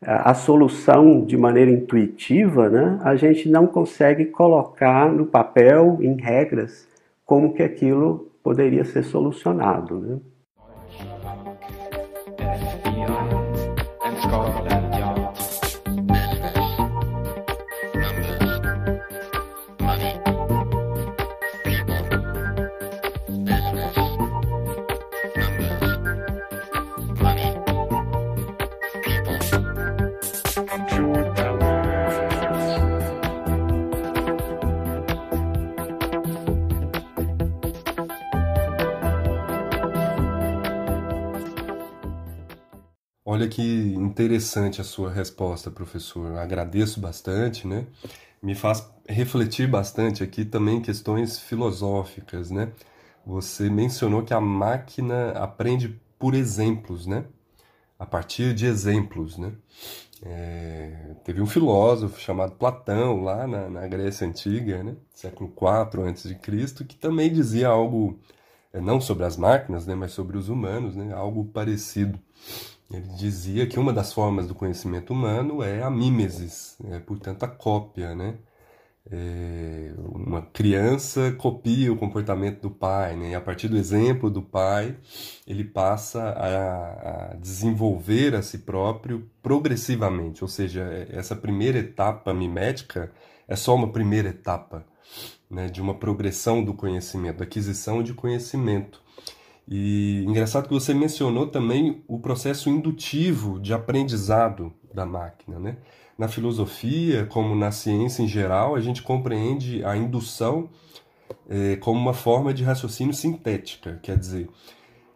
a, 0.00 0.30
a 0.30 0.34
solução 0.34 1.24
de 1.24 1.36
maneira 1.36 1.68
intuitiva, 1.68 2.68
né, 2.68 3.00
a 3.02 3.16
gente 3.16 3.48
não 3.48 3.66
consegue 3.66 4.26
colocar 4.26 5.12
no 5.12 5.26
papel, 5.26 5.98
em 6.00 6.14
regras, 6.14 6.86
como 7.26 7.54
que 7.54 7.62
aquilo 7.64 8.30
poderia 8.40 8.84
ser 8.84 9.02
solucionado. 9.02 9.98
Né? 9.98 10.18
Que 43.54 43.94
interessante 43.94 44.80
a 44.80 44.84
sua 44.84 45.12
resposta, 45.12 45.70
professor. 45.70 46.36
Agradeço 46.38 46.98
bastante, 46.98 47.68
né? 47.68 47.86
Me 48.42 48.54
faz 48.54 48.84
refletir 49.08 49.68
bastante 49.68 50.24
aqui 50.24 50.44
também 50.44 50.80
questões 50.80 51.38
filosóficas, 51.38 52.50
né? 52.50 52.72
Você 53.24 53.70
mencionou 53.70 54.24
que 54.24 54.34
a 54.34 54.40
máquina 54.40 55.30
aprende 55.38 56.00
por 56.18 56.34
exemplos, 56.34 57.06
né? 57.06 57.26
A 57.96 58.04
partir 58.04 58.54
de 58.54 58.66
exemplos, 58.66 59.38
né? 59.38 59.52
É, 60.20 61.14
teve 61.22 61.40
um 61.40 61.46
filósofo 61.46 62.20
chamado 62.20 62.56
Platão 62.56 63.22
lá 63.22 63.46
na, 63.46 63.68
na 63.70 63.86
Grécia 63.86 64.26
Antiga, 64.26 64.82
né? 64.82 64.96
Século 65.14 65.52
IV 65.56 66.08
a.C., 66.08 66.84
que 66.84 66.96
também 66.96 67.32
dizia 67.32 67.68
algo, 67.68 68.18
é, 68.72 68.80
não 68.80 69.00
sobre 69.00 69.24
as 69.24 69.36
máquinas, 69.36 69.86
né? 69.86 69.94
Mas 69.94 70.10
sobre 70.10 70.36
os 70.36 70.48
humanos, 70.48 70.96
né? 70.96 71.14
Algo 71.14 71.44
parecido. 71.44 72.18
Ele 72.96 73.08
dizia 73.16 73.66
que 73.66 73.78
uma 73.78 73.92
das 73.92 74.12
formas 74.12 74.46
do 74.46 74.54
conhecimento 74.54 75.12
humano 75.12 75.62
é 75.62 75.82
a 75.82 75.90
mimesis, 75.90 76.76
é, 76.90 76.98
portanto 77.00 77.42
a 77.44 77.48
cópia, 77.48 78.14
né? 78.14 78.38
É, 79.10 79.92
uma 79.98 80.40
criança 80.40 81.32
copia 81.32 81.92
o 81.92 81.96
comportamento 81.96 82.62
do 82.62 82.70
pai, 82.70 83.14
né? 83.14 83.32
e 83.32 83.34
a 83.34 83.40
partir 83.40 83.68
do 83.68 83.76
exemplo 83.76 84.30
do 84.30 84.40
pai, 84.40 84.96
ele 85.46 85.62
passa 85.62 86.22
a, 86.22 87.32
a, 87.32 87.34
desenvolver 87.34 88.34
a 88.34 88.40
si 88.40 88.58
próprio 88.60 89.30
progressivamente, 89.42 90.42
ou 90.42 90.48
seja, 90.48 91.06
essa 91.10 91.36
primeira 91.36 91.78
etapa 91.80 92.32
mimética 92.32 93.12
é 93.46 93.54
só 93.54 93.74
uma 93.74 93.92
primeira 93.92 94.30
etapa 94.30 94.86
né? 95.50 95.68
de 95.68 95.82
uma 95.82 95.94
progressão 95.94 96.64
do 96.64 96.72
conhecimento, 96.72 97.38
da 97.38 97.44
aquisição 97.44 98.02
de 98.02 98.14
conhecimento. 98.14 99.03
E 99.66 100.24
engraçado 100.26 100.68
que 100.68 100.74
você 100.74 100.92
mencionou 100.92 101.46
também 101.46 102.02
o 102.06 102.18
processo 102.18 102.68
indutivo 102.68 103.58
de 103.58 103.72
aprendizado 103.72 104.72
da 104.92 105.06
máquina, 105.06 105.58
né? 105.58 105.76
Na 106.16 106.28
filosofia, 106.28 107.26
como 107.26 107.54
na 107.56 107.72
ciência 107.72 108.22
em 108.22 108.28
geral, 108.28 108.76
a 108.76 108.80
gente 108.80 109.02
compreende 109.02 109.84
a 109.84 109.96
indução 109.96 110.68
é, 111.48 111.76
como 111.76 111.98
uma 111.98 112.14
forma 112.14 112.54
de 112.54 112.62
raciocínio 112.62 113.14
sintética, 113.14 113.98
quer 114.02 114.16
dizer, 114.16 114.48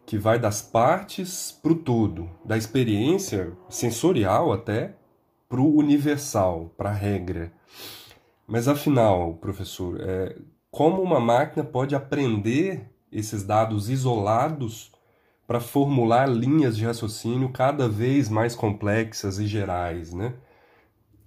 que 0.05 0.17
vai 0.17 0.39
das 0.39 0.61
partes 0.61 1.57
para 1.61 1.71
o 1.71 1.75
todo, 1.75 2.29
da 2.43 2.57
experiência 2.57 3.53
sensorial 3.69 4.51
até 4.51 4.95
para 5.47 5.61
o 5.61 5.77
universal, 5.77 6.73
para 6.75 6.89
a 6.89 6.93
regra. 6.93 7.51
Mas 8.47 8.67
afinal, 8.67 9.35
professor, 9.35 10.01
é, 10.01 10.35
como 10.71 11.01
uma 11.01 11.19
máquina 11.19 11.63
pode 11.63 11.95
aprender 11.95 12.89
esses 13.11 13.43
dados 13.43 13.89
isolados 13.89 14.91
para 15.47 15.59
formular 15.59 16.27
linhas 16.27 16.77
de 16.77 16.85
raciocínio 16.85 17.49
cada 17.49 17.89
vez 17.89 18.29
mais 18.29 18.55
complexas 18.55 19.39
e 19.39 19.47
gerais, 19.47 20.13
né? 20.13 20.33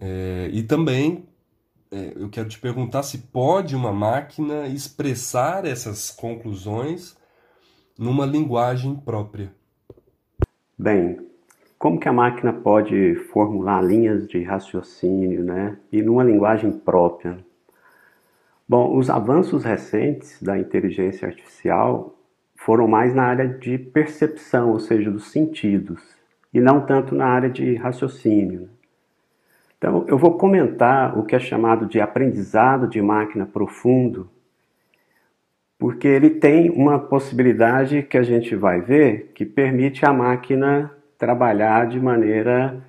É, 0.01 0.49
e 0.53 0.63
também 0.63 1.27
é, 1.91 2.13
eu 2.17 2.29
quero 2.31 2.49
te 2.49 2.59
perguntar 2.59 3.03
se 3.03 3.19
pode 3.19 3.77
uma 3.77 3.93
máquina 3.93 4.67
expressar 4.67 5.65
essas 5.65 6.11
conclusões 6.11 7.17
numa 7.99 8.25
linguagem 8.25 8.97
própria. 8.97 9.53
Bem, 10.79 11.19
como 11.79 11.99
que 11.99 12.09
a 12.09 12.13
máquina 12.13 12.53
pode 12.53 13.15
formular 13.33 13.83
linhas 13.83 14.27
de 14.27 14.43
raciocínio, 14.43 15.45
né? 15.45 15.77
E 15.91 16.01
numa 16.01 16.25
linguagem 16.25 16.73
própria? 16.73 17.45
Bom, 18.73 18.97
os 18.97 19.11
avanços 19.11 19.65
recentes 19.65 20.43
da 20.43 20.59
inteligência 20.59 21.29
artificial 21.29 22.15
foram 22.57 22.89
mais 22.89 23.15
na 23.15 23.25
área 23.25 23.47
de 23.47 23.77
percepção, 23.77 24.71
ou 24.71 24.81
seja, 24.81 25.11
dos 25.11 25.31
sentidos, 25.31 26.01
e 26.55 26.59
não 26.59 26.81
tanto 26.81 27.15
na 27.15 27.27
área 27.27 27.51
de 27.51 27.75
raciocínio. 27.75 28.71
Então, 29.77 30.07
eu 30.09 30.17
vou 30.17 30.39
comentar 30.39 31.19
o 31.19 31.23
que 31.23 31.37
é 31.37 31.39
chamado 31.39 31.85
de 31.85 32.01
aprendizado 32.01 32.89
de 32.89 33.03
máquina 33.03 33.45
profundo, 33.45 34.31
porque 35.79 36.09
ele 36.09 36.31
tem 36.31 36.71
uma 36.71 36.99
possibilidade 36.99 38.03
que 38.03 38.17
a 38.17 38.23
gente 38.23 38.57
vai 38.57 38.81
ver 38.81 39.33
que 39.35 39.45
permite 39.45 40.07
a 40.07 40.15
máquina 40.15 40.91
trabalhar 41.19 41.89
de 41.89 42.01
maneira 42.01 42.83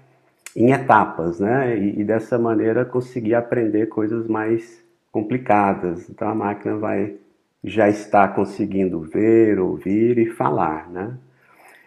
em 0.56 0.72
etapas, 0.72 1.42
né? 1.42 1.78
E, 1.78 2.00
e 2.00 2.04
dessa 2.06 2.40
maneira 2.40 2.86
conseguir 2.86 3.36
aprender 3.36 3.88
coisas 3.88 4.30
mais 4.30 4.82
complicadas. 5.14 6.10
Então 6.10 6.28
a 6.28 6.36
máquina 6.36 6.76
vai 6.76 7.16
já 7.64 7.88
estar 7.88 8.36
conseguindo 8.36 9.00
ver, 9.00 9.60
ouvir 9.60 10.18
e 10.18 10.32
falar, 10.32 10.90
né? 10.90 11.16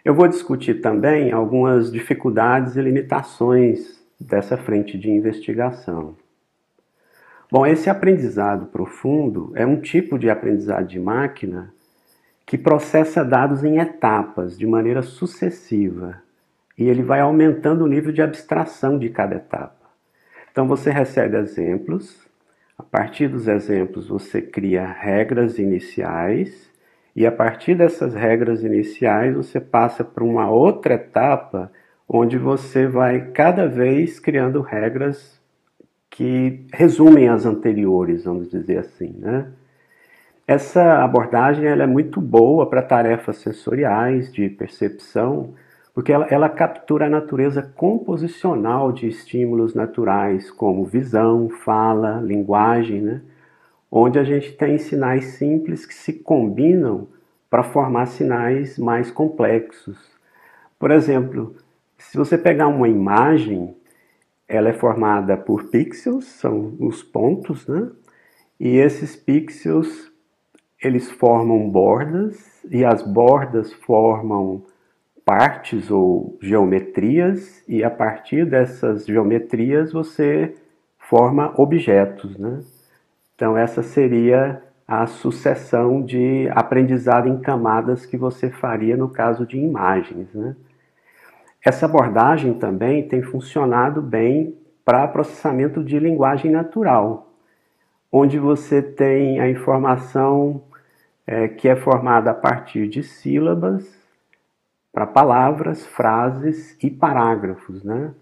Eu 0.03 0.15
vou 0.15 0.27
discutir 0.27 0.75
também 0.81 1.33
algumas 1.33 1.91
dificuldades 1.91 2.77
e 2.77 2.81
limitações 2.81 4.01
dessa 4.19 4.55
frente 4.55 4.97
de 4.97 5.11
investigação. 5.11 6.15
Bom, 7.51 7.65
esse 7.65 7.89
aprendizado 7.89 8.67
profundo 8.67 9.51
é 9.53 9.65
um 9.65 9.79
tipo 9.79 10.17
de 10.17 10.29
aprendizado 10.29 10.87
de 10.87 10.99
máquina 10.99 11.73
que 12.45 12.57
processa 12.57 13.23
dados 13.25 13.63
em 13.65 13.77
etapas, 13.79 14.57
de 14.57 14.65
maneira 14.65 15.01
sucessiva, 15.01 16.21
e 16.77 16.87
ele 16.87 17.03
vai 17.03 17.19
aumentando 17.19 17.83
o 17.83 17.87
nível 17.87 18.13
de 18.13 18.21
abstração 18.21 18.97
de 18.97 19.09
cada 19.09 19.35
etapa. 19.35 19.75
Então 20.49 20.65
você 20.65 20.89
recebe 20.89 21.35
exemplos, 21.37 22.26
partir 22.91 23.27
dos 23.27 23.47
exemplos, 23.47 24.07
você 24.07 24.41
cria 24.41 24.85
regras 24.85 25.59
iniciais, 25.59 26.71
e 27.15 27.25
a 27.25 27.31
partir 27.31 27.75
dessas 27.75 28.13
regras 28.13 28.63
iniciais, 28.63 29.35
você 29.35 29.59
passa 29.59 30.03
para 30.03 30.23
uma 30.23 30.49
outra 30.49 30.93
etapa 30.93 31.71
onde 32.07 32.37
você 32.37 32.87
vai 32.87 33.31
cada 33.31 33.67
vez 33.67 34.19
criando 34.19 34.61
regras 34.61 35.41
que 36.09 36.65
resumem 36.73 37.27
as 37.27 37.45
anteriores, 37.45 38.23
vamos 38.23 38.49
dizer 38.49 38.77
assim, 38.77 39.15
né? 39.17 39.47
Essa 40.47 41.03
abordagem 41.03 41.65
ela 41.65 41.83
é 41.83 41.87
muito 41.87 42.21
boa 42.21 42.69
para 42.69 42.81
tarefas 42.81 43.37
sensoriais 43.37 44.31
de 44.31 44.47
percepção, 44.47 45.53
porque 45.97 46.13
ela, 46.13 46.27
ela, 46.29 46.47
captura 46.47 47.07
a 47.07 47.09
natureza 47.09 47.59
composicional 47.75 48.91
de 48.91 49.07
estímulos 49.07 49.73
naturais, 49.73 50.51
como 50.51 50.85
visão, 50.85 51.49
fala, 51.49 52.21
linguagem, 52.21 53.01
né? 53.01 53.21
onde 53.91 54.19
a 54.19 54.23
gente 54.23 54.51
tem 54.51 54.77
sinais 54.77 55.25
simples 55.39 55.87
que 55.87 55.95
se 55.95 56.13
combinam 56.13 57.07
para 57.49 57.63
formar 57.63 58.05
sinais 58.05 58.77
mais 58.77 59.09
complexos. 59.09 59.97
Por 60.77 60.91
exemplo, 60.91 61.55
se 61.97 62.15
você 62.15 62.37
pegar 62.37 62.67
uma 62.67 62.87
imagem, 62.87 63.75
ela 64.47 64.69
é 64.69 64.73
formada 64.73 65.35
por 65.35 65.63
pixels, 65.63 66.25
são 66.25 66.75
os 66.79 67.01
pontos, 67.01 67.65
né? 67.65 67.89
E 68.59 68.77
esses 68.77 69.15
pixels, 69.15 70.11
eles 70.79 71.09
formam 71.09 71.67
bordas, 71.67 72.63
e 72.69 72.85
as 72.85 73.01
bordas 73.01 73.73
formam 73.73 74.63
partes 75.27 75.91
ou 75.91 76.37
geometrias 76.41 77.61
e 77.67 77.83
a 77.83 77.89
partir 77.89 78.45
dessas 78.45 79.05
geometrias 79.05 79.91
você 79.91 80.55
forma 80.97 81.53
objetos, 81.57 82.37
né? 82.37 82.61
Então 83.35 83.57
essa 83.57 83.83
seria 83.83 84.63
a 84.87 85.05
sucessão 85.05 86.01
de 86.01 86.47
aprendizado 86.55 87.27
em 87.27 87.41
camadas 87.41 88.05
que 88.05 88.15
você 88.15 88.49
faria 88.49 88.95
no 88.95 89.09
caso 89.09 89.45
de 89.45 89.57
imagens, 89.57 90.33
né? 90.33 90.55
Essa 91.61 91.87
abordagem 91.87 92.53
também 92.53 93.05
tem 93.05 93.21
funcionado 93.21 94.01
bem 94.01 94.55
para 94.85 95.09
processamento 95.09 95.83
de 95.83 95.99
linguagem 95.99 96.49
natural, 96.49 97.33
onde 98.09 98.39
você 98.39 98.81
tem 98.81 99.41
a 99.41 99.49
informação 99.49 100.63
é, 101.25 101.49
que 101.49 101.67
é 101.67 101.75
formada 101.75 102.31
a 102.31 102.33
partir 102.33 102.87
de 102.87 103.03
sílabas 103.03 103.96
para 104.97 105.05
palavras, 105.05 105.85
frases 105.85 106.75
e 106.81 106.89
parágrafos, 106.89 107.83
né? 107.83 108.15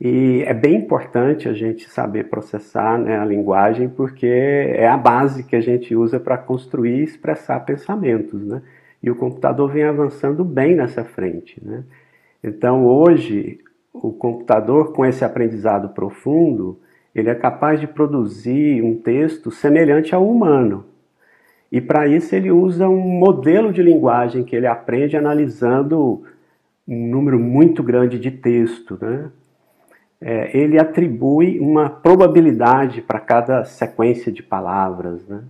E 0.00 0.44
é 0.46 0.54
bem 0.54 0.76
importante 0.76 1.48
a 1.48 1.52
gente 1.52 1.90
saber 1.90 2.28
processar 2.28 2.96
né, 2.96 3.18
a 3.18 3.24
linguagem, 3.24 3.88
porque 3.88 4.24
é 4.24 4.86
a 4.86 4.96
base 4.96 5.42
que 5.42 5.56
a 5.56 5.60
gente 5.60 5.96
usa 5.96 6.20
para 6.20 6.38
construir 6.38 7.00
e 7.00 7.02
expressar 7.02 7.58
pensamentos. 7.66 8.40
Né? 8.40 8.62
E 9.02 9.10
o 9.10 9.16
computador 9.16 9.68
vem 9.72 9.82
avançando 9.82 10.44
bem 10.44 10.76
nessa 10.76 11.02
frente. 11.02 11.60
Né? 11.60 11.82
Então, 12.42 12.86
hoje, 12.86 13.58
o 13.92 14.12
computador, 14.12 14.92
com 14.92 15.04
esse 15.04 15.24
aprendizado 15.24 15.88
profundo, 15.88 16.78
ele 17.12 17.30
é 17.30 17.34
capaz 17.34 17.80
de 17.80 17.88
produzir 17.88 18.80
um 18.80 18.94
texto 18.94 19.50
semelhante 19.50 20.14
ao 20.14 20.24
humano. 20.24 20.84
E 21.70 21.80
para 21.80 22.06
isso 22.06 22.34
ele 22.34 22.50
usa 22.50 22.88
um 22.88 22.98
modelo 22.98 23.72
de 23.72 23.82
linguagem 23.82 24.44
que 24.44 24.56
ele 24.56 24.66
aprende 24.66 25.16
analisando 25.16 26.24
um 26.86 27.06
número 27.08 27.38
muito 27.38 27.82
grande 27.82 28.18
de 28.18 28.30
texto, 28.30 28.98
né? 29.00 29.30
é, 30.20 30.56
ele 30.56 30.78
atribui 30.78 31.58
uma 31.58 31.88
probabilidade 31.88 33.00
para 33.00 33.18
cada 33.18 33.64
sequência 33.64 34.30
de 34.30 34.42
palavras. 34.42 35.26
Né? 35.26 35.42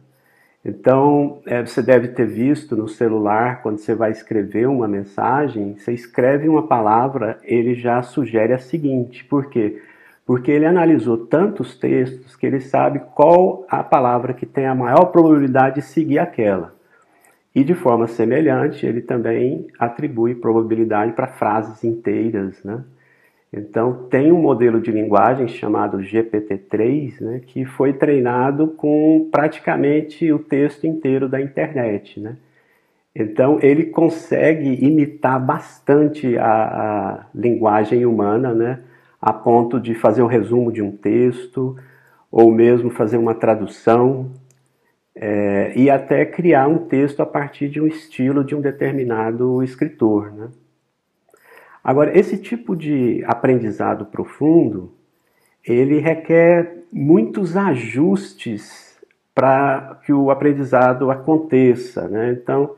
Então, 0.65 1.41
é, 1.45 1.65
você 1.65 1.83
deve 1.83 2.09
ter 2.09 2.27
visto 2.27 2.77
no 2.77 2.87
celular, 2.87 3.63
quando 3.63 3.79
você 3.79 3.95
vai 3.95 4.13
escrever 4.13 4.69
uma 4.69 4.87
mensagem, 4.87 5.77
você 5.77 5.93
escreve 5.93 6.49
uma 6.49 6.67
palavra, 6.67 7.39
ele 7.43 7.75
já 7.75 8.01
sugere 8.03 8.53
a 8.53 8.59
seguinte. 8.59 9.25
Por 9.25 9.51
quê? 9.51 9.83
Porque 10.31 10.53
ele 10.53 10.65
analisou 10.65 11.27
tantos 11.27 11.77
textos 11.77 12.37
que 12.37 12.47
ele 12.47 12.61
sabe 12.61 13.01
qual 13.17 13.67
a 13.69 13.83
palavra 13.83 14.33
que 14.33 14.47
tem 14.47 14.65
a 14.65 14.77
maior 14.77 15.07
probabilidade 15.07 15.81
de 15.81 15.83
seguir 15.83 16.21
aquela. 16.21 16.73
E 17.53 17.65
de 17.65 17.75
forma 17.75 18.07
semelhante, 18.07 18.87
ele 18.87 19.01
também 19.01 19.67
atribui 19.77 20.37
probabilidade 20.37 21.15
para 21.15 21.27
frases 21.27 21.83
inteiras, 21.83 22.63
né? 22.63 22.85
Então, 23.53 24.05
tem 24.09 24.31
um 24.31 24.41
modelo 24.41 24.81
de 24.81 24.93
linguagem 24.93 25.49
chamado 25.49 25.99
GPT-3, 25.99 27.21
né, 27.21 27.41
que 27.45 27.65
foi 27.65 27.93
treinado 27.93 28.69
com 28.69 29.29
praticamente 29.33 30.33
o 30.33 30.39
texto 30.39 30.87
inteiro 30.87 31.29
da 31.29 31.41
internet. 31.41 32.21
Né? 32.21 32.37
Então, 33.13 33.59
ele 33.61 33.87
consegue 33.87 34.79
imitar 34.81 35.45
bastante 35.45 36.39
a, 36.39 36.45
a 36.47 37.27
linguagem 37.35 38.07
humana, 38.07 38.55
né, 38.55 38.79
a 39.21 39.33
ponto 39.33 39.79
de 39.79 39.95
fazer 39.95 40.23
um 40.23 40.27
resumo 40.27 40.73
de 40.73 40.81
um 40.81 40.91
texto, 40.91 41.77
ou 42.31 42.51
mesmo 42.53 42.91
fazer 42.91 43.19
uma 43.19 43.35
tradução, 43.35 44.31
é, 45.15 45.73
e 45.77 45.91
até 45.91 46.25
criar 46.25 46.69
um 46.69 46.79
texto 46.79 47.21
a 47.21 47.27
partir 47.27 47.69
de 47.69 47.81
um 47.81 47.87
estilo 47.87 48.45
de 48.45 48.55
um 48.55 48.61
determinado 48.61 49.63
escritor. 49.63 50.33
Né? 50.33 50.49
Agora, 51.83 52.17
esse 52.17 52.39
tipo 52.39 52.77
de 52.77 53.23
aprendizado 53.27 54.07
profundo, 54.07 54.93
ele 55.65 55.99
requer 55.99 56.85
muitos 56.93 57.57
ajustes 57.57 58.99
para 59.35 60.01
que 60.05 60.13
o 60.13 60.31
aprendizado 60.31 61.11
aconteça, 61.11 62.09
né? 62.09 62.33
Então, 62.33 62.75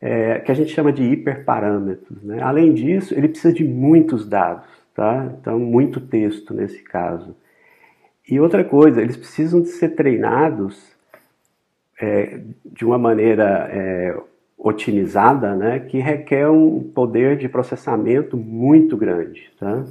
é, 0.00 0.38
que 0.40 0.50
a 0.50 0.54
gente 0.54 0.72
chama 0.72 0.92
de 0.92 1.02
hiperparâmetros. 1.02 2.22
Né? 2.22 2.42
Além 2.42 2.74
disso, 2.74 3.14
ele 3.14 3.28
precisa 3.28 3.54
de 3.54 3.64
muitos 3.64 4.28
dados, 4.28 4.68
tá? 4.94 5.34
Então, 5.40 5.58
muito 5.58 6.00
texto 6.00 6.54
nesse 6.54 6.82
caso. 6.82 7.36
E 8.28 8.40
outra 8.40 8.64
coisa, 8.64 9.02
eles 9.02 9.16
precisam 9.16 9.60
de 9.60 9.68
ser 9.68 9.90
treinados 9.90 10.94
é, 12.00 12.40
de 12.64 12.84
uma 12.84 12.98
maneira 12.98 13.68
é, 13.70 14.16
otimizada, 14.56 15.54
né, 15.54 15.78
que 15.78 15.98
requer 15.98 16.48
um 16.48 16.82
poder 16.82 17.36
de 17.36 17.48
processamento 17.48 18.36
muito 18.36 18.96
grande. 18.96 19.50
Tá? 19.58 19.84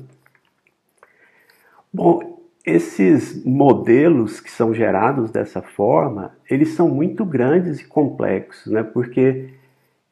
Bom, 1.93 2.41
esses 2.65 3.43
modelos 3.45 4.39
que 4.39 4.49
são 4.49 4.73
gerados 4.73 5.29
dessa 5.29 5.61
forma, 5.61 6.35
eles 6.49 6.69
são 6.69 6.89
muito 6.89 7.23
grandes 7.23 7.81
e 7.81 7.85
complexos, 7.85 8.71
né, 8.71 8.81
porque 8.81 9.49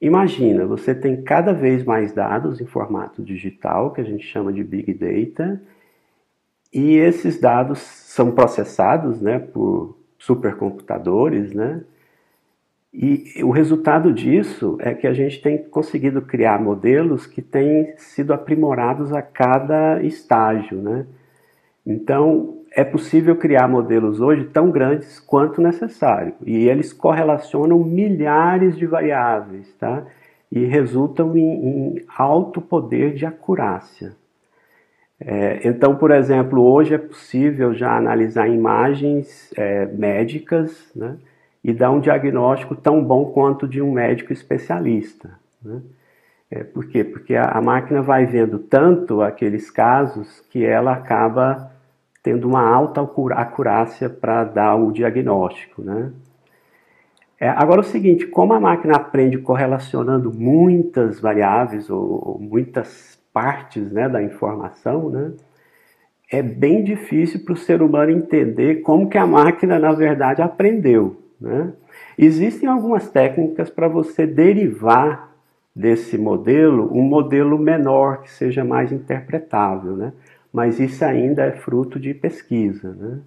imagina, 0.02 0.66
você 0.66 0.96
tem 0.96 1.22
cada 1.22 1.54
vez 1.54 1.84
mais 1.84 2.12
dados 2.14 2.60
em 2.60 2.66
formato 2.66 3.22
digital, 3.22 3.94
que 3.94 4.02
a 4.02 4.04
gente 4.04 4.26
chama 4.26 4.52
de 4.52 4.64
Big 4.64 4.94
Data, 4.94 5.62
e 6.74 6.96
esses 6.96 7.40
dados 7.40 7.80
são 7.80 8.32
processados 8.32 9.22
né, 9.22 9.40
por 9.40 9.98
supercomputadores, 10.18 11.54
né, 11.54 11.84
e 12.94 13.42
o 13.42 13.52
resultado 13.52 14.12
disso 14.12 14.78
é 14.82 14.94
que 14.94 15.08
a 15.08 15.14
gente 15.14 15.42
tem 15.42 15.58
conseguido 15.58 16.22
criar 16.22 16.62
modelos 16.62 17.26
que 17.26 17.42
têm 17.42 17.94
sido 17.98 18.34
aprimorados 18.34 19.14
a 19.14 19.22
cada 19.22 20.04
estágio, 20.04 20.82
né? 20.82 21.06
Então, 21.86 22.61
é 22.72 22.84
possível 22.84 23.36
criar 23.36 23.68
modelos 23.68 24.20
hoje 24.22 24.46
tão 24.46 24.72
grandes 24.72 25.20
quanto 25.20 25.62
necessário. 25.62 26.34
E 26.46 26.68
eles 26.68 26.94
correlacionam 26.94 27.80
milhares 27.80 28.78
de 28.78 28.86
variáveis, 28.86 29.74
tá? 29.80 30.06
E 30.52 30.66
resultam 30.66 31.36
em, 31.38 31.66
em 31.66 32.06
alto 32.18 32.62
poder 32.62 33.14
de 33.14 33.26
acurácia. 33.26 34.14
É, 35.20 35.68
então, 35.68 35.96
por 35.96 36.12
exemplo, 36.12 36.62
hoje 36.62 36.96
é 36.96 36.98
possível 36.98 37.74
já 37.74 37.96
analisar 37.96 38.48
imagens 38.48 39.54
é, 39.56 39.86
médicas, 39.86 40.92
né? 40.96 41.18
e 41.64 41.74
dar 41.74 41.92
um 41.92 42.00
diagnóstico 42.00 42.76
tão 42.76 43.04
bom 43.04 43.26
quanto 43.26 43.68
de 43.68 43.82
um 43.82 43.92
médico 43.92 44.34
especialista. 44.34 45.30
Né? 45.64 45.82
É, 46.50 46.64
por 46.64 46.86
quê? 46.88 47.04
Porque 47.04 47.36
a, 47.36 47.46
a, 47.46 47.62
máquina 47.62 48.02
vai 48.02 48.26
vendo 48.26 48.60
tanto 48.60 49.22
aqueles 49.22 49.70
casos 49.70 50.42
que 50.50 50.66
ela 50.66 50.94
acaba 50.94 51.72
tendo 52.24 52.48
uma 52.48 52.62
alta 52.62 53.02
acurácia 53.36 54.10
para 54.10 54.44
dar 54.44 54.76
o 54.76 54.92
diagnóstico. 54.92 55.82
Né? 55.82 56.12
É, 57.40 57.50
agora 57.50 57.82
o 57.82 57.84
seguinte, 57.84 58.28
como 58.28 58.54
a 58.54 58.60
máquina 58.60 58.96
aprende 58.96 59.38
correlacionando 59.38 60.32
muitas 60.32 61.20
variáveis 61.20 61.90
ou, 61.90 62.30
ou 62.30 62.40
muitas 62.40 63.20
partes 63.34 63.92
né, 63.92 64.08
da 64.08 64.22
informação, 64.22 65.10
né, 65.10 65.32
é 66.32 66.42
bem 66.42 66.84
difícil 66.84 67.44
para 67.44 67.54
o 67.54 67.58
ser 67.58 67.82
humano 67.82 68.12
entender 68.12 68.82
como 68.82 69.10
que 69.10 69.18
a 69.18 69.26
máquina, 69.26 69.80
na 69.80 69.92
verdade, 69.92 70.42
aprendeu. 70.42 71.18
Né? 71.40 71.74
Existem 72.18 72.70
algumas 72.70 73.10
técnicas 73.10 73.70
para 73.70 73.88
você 73.88 74.26
derivar 74.26 75.32
desse 75.76 76.18
modelo 76.18 76.90
um 76.94 77.02
modelo 77.02 77.58
menor, 77.58 78.22
que 78.22 78.32
seja 78.32 78.64
mais 78.64 78.92
interpretável, 78.92 79.96
né? 79.96 80.14
Mas 80.52 80.80
isso 80.80 81.04
ainda 81.06 81.44
é 81.44 81.52
fruto 81.52 82.00
de 82.00 82.14
pesquisa. 82.14 82.94
Né? 82.94 83.20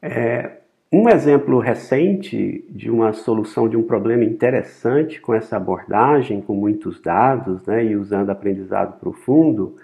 É, 0.00 0.50
um 0.92 1.08
exemplo 1.08 1.58
recente 1.58 2.64
de 2.70 2.90
uma 2.90 3.12
solução 3.12 3.68
de 3.68 3.76
um 3.76 3.82
problema 3.82 4.24
interessante 4.24 5.20
com 5.20 5.34
essa 5.34 5.56
abordagem, 5.56 6.40
com 6.40 6.54
muitos 6.54 7.00
dados 7.00 7.66
né, 7.66 7.84
e 7.84 7.96
usando 7.96 8.30
aprendizado 8.30 8.98
profundo, 8.98 9.76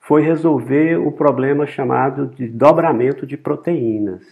foi 0.00 0.22
resolver 0.22 0.96
o 0.96 1.10
problema 1.10 1.66
chamado 1.66 2.28
de 2.28 2.46
dobramento 2.46 3.26
de 3.26 3.36
proteínas. 3.36 4.22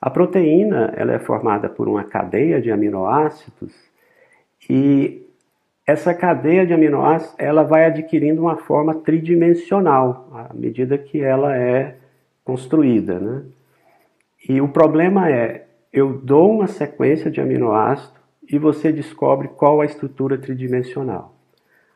A 0.00 0.10
proteína 0.10 0.92
ela 0.96 1.12
é 1.12 1.20
formada 1.20 1.68
por 1.68 1.88
uma 1.88 2.02
cadeia 2.02 2.60
de 2.60 2.72
aminoácidos 2.72 3.72
e 4.68 5.24
essa 5.86 6.14
cadeia 6.14 6.66
de 6.66 6.72
aminoácidos 6.72 7.34
ela 7.38 7.62
vai 7.62 7.84
adquirindo 7.84 8.42
uma 8.42 8.56
forma 8.56 8.94
tridimensional 8.94 10.28
à 10.32 10.54
medida 10.54 10.96
que 10.96 11.20
ela 11.20 11.56
é 11.56 11.96
construída. 12.44 13.18
Né? 13.18 13.42
E 14.48 14.60
o 14.60 14.68
problema 14.68 15.30
é, 15.30 15.66
eu 15.92 16.12
dou 16.12 16.52
uma 16.52 16.66
sequência 16.66 17.30
de 17.30 17.40
aminoácidos 17.40 18.20
e 18.50 18.58
você 18.58 18.92
descobre 18.92 19.48
qual 19.48 19.80
a 19.80 19.84
estrutura 19.86 20.38
tridimensional. 20.38 21.34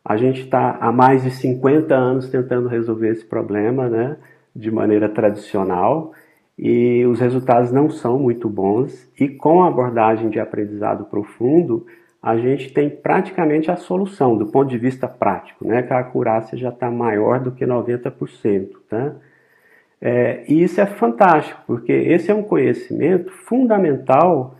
A 0.05 0.16
gente 0.16 0.42
está 0.42 0.79
há 0.81 0.92
mais 0.92 1.25
de 1.25 1.31
50 1.31 1.94
anos 1.94 2.29
tentando 2.29 2.68
resolver 2.68 3.11
esse 3.11 3.25
problema 3.25 3.88
né, 3.88 4.16
de 4.55 4.70
maneira 4.70 5.09
tradicional 5.09 6.12
e 6.59 7.05
os 7.07 7.20
resultados 7.20 7.72
não 7.72 7.90
são 7.90 8.18
muito 8.18 8.49
bons. 8.49 9.11
E 9.18 9.29
com 9.29 9.62
a 9.62 9.68
abordagem 9.68 10.31
de 10.31 10.38
aprendizado 10.38 11.05
profundo, 11.05 11.87
a 12.27 12.37
gente 12.37 12.73
tem 12.73 12.91
praticamente 12.91 13.71
a 13.71 13.77
solução 13.77 14.37
do 14.37 14.49
ponto 14.49 14.69
de 14.69 14.77
vista 14.77 15.07
prático, 15.07 15.65
né? 15.65 15.81
Que 15.85 15.93
a 15.93 16.01
acurácia 16.01 16.59
já 16.59 16.71
está 16.71 16.91
maior 16.91 17.39
do 17.39 17.53
que 17.53 17.65
90%, 17.65 18.71
tá? 18.91 19.15
É, 20.01 20.43
e 20.49 20.61
isso 20.61 20.81
é 20.81 20.87
fantástico, 20.87 21.62
porque 21.69 21.93
esse 21.93 22.29
é 22.29 22.35
um 22.35 22.43
conhecimento 22.43 23.31
fundamental 23.31 24.57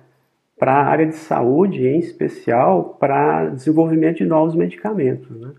para 0.57 0.75
a 0.75 0.85
área 0.85 1.07
de 1.07 1.17
saúde, 1.17 1.85
em 1.85 1.99
especial 1.99 2.97
para 3.01 3.47
desenvolvimento 3.47 4.19
de 4.19 4.27
novos 4.27 4.55
medicamentos. 4.55 5.29
Né? 5.29 5.51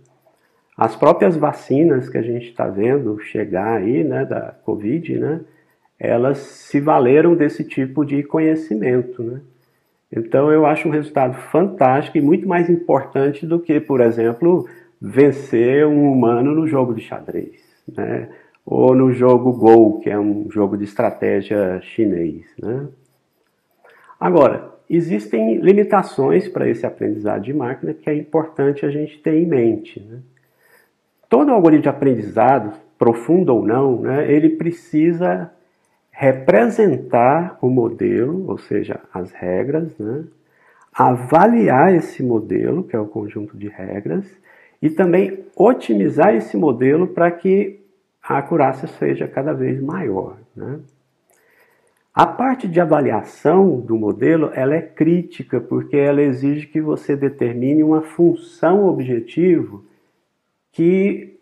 As 0.78 0.96
próprias 0.96 1.36
vacinas 1.36 2.08
que 2.08 2.18
a 2.18 2.22
gente 2.22 2.48
está 2.48 2.70
vendo 2.70 3.20
chegar 3.20 3.80
aí, 3.80 4.06
né, 4.06 4.24
da 4.24 4.56
Covid, 4.64 5.18
né, 5.18 5.42
elas 6.00 6.38
se 6.38 6.80
valeram 6.80 7.36
desse 7.36 7.66
tipo 7.66 8.06
de 8.06 8.24
conhecimento. 8.24 9.22
Né? 9.22 9.42
Então 10.12 10.52
eu 10.52 10.66
acho 10.66 10.88
um 10.88 10.92
resultado 10.92 11.36
fantástico 11.52 12.18
e 12.18 12.22
muito 12.22 12.48
mais 12.48 12.70
importante 12.70 13.46
do 13.46 13.60
que, 13.60 13.80
por 13.80 14.02
exemplo, 14.02 14.68
vencer 15.02 15.86
um 15.86 16.12
humano 16.12 16.54
no 16.54 16.68
jogo 16.68 16.94
de 16.94 17.02
xadrez. 17.02 17.62
né? 17.88 18.30
ou 18.70 18.94
no 18.94 19.14
jogo 19.14 19.54
Go, 19.54 20.02
que 20.02 20.10
é 20.10 20.20
um 20.20 20.52
jogo 20.52 20.78
de 20.78 20.84
estratégia 20.84 21.80
chinês. 21.82 22.46
Né? 22.62 22.86
Agora, 24.20 24.74
existem 24.90 25.56
limitações 25.62 26.50
para 26.50 26.68
esse 26.68 26.86
aprendizado 26.86 27.44
de 27.44 27.54
máquina 27.54 27.94
que 27.94 28.10
é 28.10 28.14
importante 28.14 28.86
a 28.86 28.90
gente 28.92 29.20
ter 29.20 29.36
em 29.42 29.46
mente. 29.46 30.02
Né? 30.02 30.20
Todo 31.30 31.50
algoritmo 31.50 31.84
de 31.84 31.90
aprendizado, 31.90 32.78
profundo 33.00 33.56
ou 33.56 33.66
não, 33.66 34.02
né, 34.02 34.30
ele 34.30 34.50
precisa 34.50 35.50
representar 36.20 37.60
o 37.62 37.70
modelo, 37.70 38.50
ou 38.50 38.58
seja, 38.58 39.00
as 39.14 39.32
regras, 39.32 39.96
né, 40.00 40.24
avaliar 40.92 41.94
esse 41.94 42.24
modelo, 42.24 42.84
que 42.84 42.96
é 42.96 43.00
o 43.00 43.06
conjunto 43.06 43.56
de 43.56 43.68
regras, 43.68 44.26
e 44.82 44.90
também 44.90 45.46
otimizar 45.56 46.34
esse 46.34 46.58
modelo 46.58 47.10
para 47.10 47.30
que 47.30 47.82
a 48.24 48.40
acurácia 48.40 48.88
seja 48.88 49.28
cada 49.28 49.54
vez 49.54 49.80
maior. 49.80 50.38
Né? 50.56 50.80
A 52.12 52.26
parte 52.26 52.68
de 52.68 52.82
avaliação 52.82 53.80
do 53.80 53.96
modelo 53.96 54.50
ela 54.56 54.74
é 54.74 54.82
crítica 54.82 55.62
porque 55.62 55.98
ela 55.98 56.24
exige 56.24 56.66
que 56.66 56.82
você 56.82 57.16
determine 57.16 57.84
uma 57.84 58.02
função 58.02 58.88
objetivo 58.88 59.86
que 60.72 61.37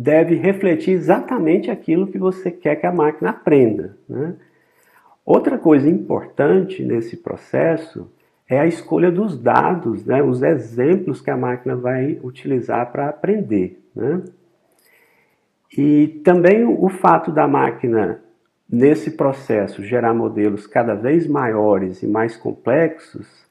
deve 0.00 0.34
refletir 0.34 0.92
exatamente 0.92 1.70
aquilo 1.70 2.06
que 2.06 2.16
você 2.16 2.50
quer 2.50 2.76
que 2.76 2.86
a 2.86 2.92
máquina 2.92 3.30
aprenda. 3.30 3.98
Né? 4.08 4.34
Outra 5.26 5.58
coisa 5.58 5.90
importante 5.90 6.82
nesse 6.82 7.18
processo 7.18 8.10
é 8.48 8.58
a 8.58 8.66
escolha 8.66 9.12
dos 9.12 9.38
dados, 9.38 10.06
né? 10.06 10.22
os 10.22 10.42
exemplos 10.42 11.20
que 11.20 11.30
a 11.30 11.36
máquina 11.36 11.76
vai 11.76 12.18
utilizar 12.22 12.90
para 12.90 13.10
aprender. 13.10 13.78
Né? 13.94 14.22
E 15.76 16.22
também 16.24 16.64
o 16.64 16.88
fato 16.88 17.30
da 17.30 17.46
máquina 17.46 18.22
nesse 18.66 19.10
processo 19.10 19.84
gerar 19.84 20.14
modelos 20.14 20.66
cada 20.66 20.94
vez 20.94 21.26
maiores 21.26 22.02
e 22.02 22.06
mais 22.06 22.38
complexos, 22.38 23.46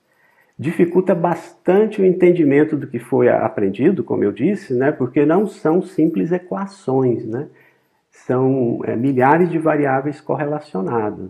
dificulta 0.60 1.15
bastante 1.15 2.02
o 2.02 2.06
entendimento 2.06 2.76
do 2.76 2.86
que 2.86 3.00
foi 3.00 3.30
aprendido, 3.30 4.04
como 4.04 4.26
eu 4.26 4.32
disse, 4.34 4.74
né? 4.74 4.91
porque 4.91 5.26
não 5.26 5.48
são 5.48 5.82
simples 5.82 6.34
equações, 6.34 7.26
né? 7.26 7.48
são 8.12 8.82
é, 8.84 8.93
milhares 8.93 9.50
de 9.50 9.58
variáveis 9.58 10.19
correlacionadas. 10.19 11.30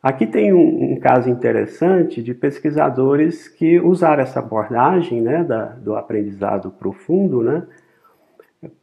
Aqui 0.00 0.26
tem 0.26 0.52
um, 0.52 0.92
um, 0.92 1.00
caso 1.00 1.28
interessante 1.28 2.22
de 2.22 2.34
pesquisadores 2.34 3.48
que 3.48 3.80
usaram 3.80 4.22
essa 4.22 4.38
abordagem 4.38 5.20
né, 5.20 5.42
da, 5.42 5.64
do 5.64 5.96
aprendizado 5.96 6.70
profundo, 6.70 7.42
né, 7.42 7.66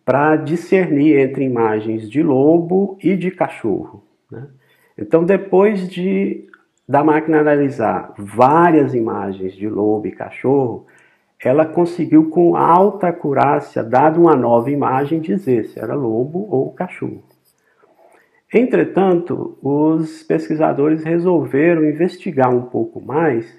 para 0.04 0.36
discernir 0.36 1.17
entre 1.20 1.46
imagens 1.46 2.10
de 2.10 2.22
lobo 2.22 2.98
e 3.02 3.15
de 3.15 3.32
cachorro. 3.32 4.04
Né? 4.30 4.48
Então, 4.98 5.24
depois 5.24 5.88
de 5.88 6.50
da 6.91 7.06
máquina 7.06 7.39
analisar 7.39 8.13
várias 8.17 8.93
imagens 8.93 9.54
de 9.54 9.69
lobo 9.69 10.08
e 10.08 10.12
cachorro, 10.12 10.86
ela 11.41 11.65
conseguiu 11.65 12.30
com 12.30 12.58
alta 12.58 13.08
acurácia, 13.08 13.82
dada 13.82 14.19
uma 14.19 14.36
nova 14.36 14.69
imagem, 14.69 15.21
dizer 15.21 15.67
se 15.67 15.80
era 15.80 15.95
lobo 15.95 16.45
ou 16.51 16.69
cachorro. 16.73 17.23
Entretanto, 18.54 19.58
os 19.62 20.21
pesquisadores 20.23 21.01
resolveram 21.06 21.86
investigar 21.86 22.54
um 22.54 22.63
pouco 22.63 22.99
mais 22.99 23.49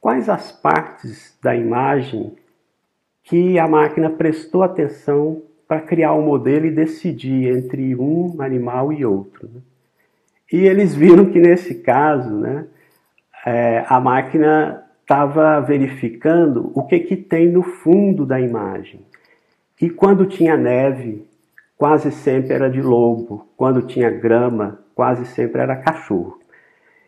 quais 0.00 0.30
as 0.30 0.50
partes 0.50 1.38
da 1.42 1.54
imagem 1.54 2.32
que 3.22 3.58
a 3.58 3.68
máquina 3.68 4.08
prestou 4.08 4.62
atenção 4.62 5.42
para 5.68 5.82
criar 5.82 6.14
um 6.14 6.22
modelo 6.22 6.64
e 6.64 6.70
decidir 6.70 7.54
entre 7.54 7.94
um 7.94 8.40
animal 8.40 8.94
e 8.94 9.04
outro. 9.04 9.62
E 10.50 10.66
eles 10.66 10.94
viram 10.94 11.26
que 11.26 11.40
nesse 11.40 11.76
caso, 11.76 12.30
né, 12.38 12.66
é, 13.44 13.84
a 13.88 14.00
máquina 14.00 14.82
estava 15.02 15.60
verificando 15.60 16.70
o 16.74 16.84
que, 16.86 17.00
que 17.00 17.16
tem 17.16 17.50
no 17.50 17.62
fundo 17.62 18.24
da 18.24 18.40
imagem. 18.40 19.00
E 19.80 19.90
quando 19.90 20.26
tinha 20.26 20.56
neve, 20.56 21.26
quase 21.76 22.12
sempre 22.12 22.54
era 22.54 22.70
de 22.70 22.80
lobo. 22.80 23.48
Quando 23.56 23.82
tinha 23.82 24.10
grama, 24.10 24.78
quase 24.94 25.26
sempre 25.26 25.60
era 25.60 25.76
cachorro. 25.76 26.38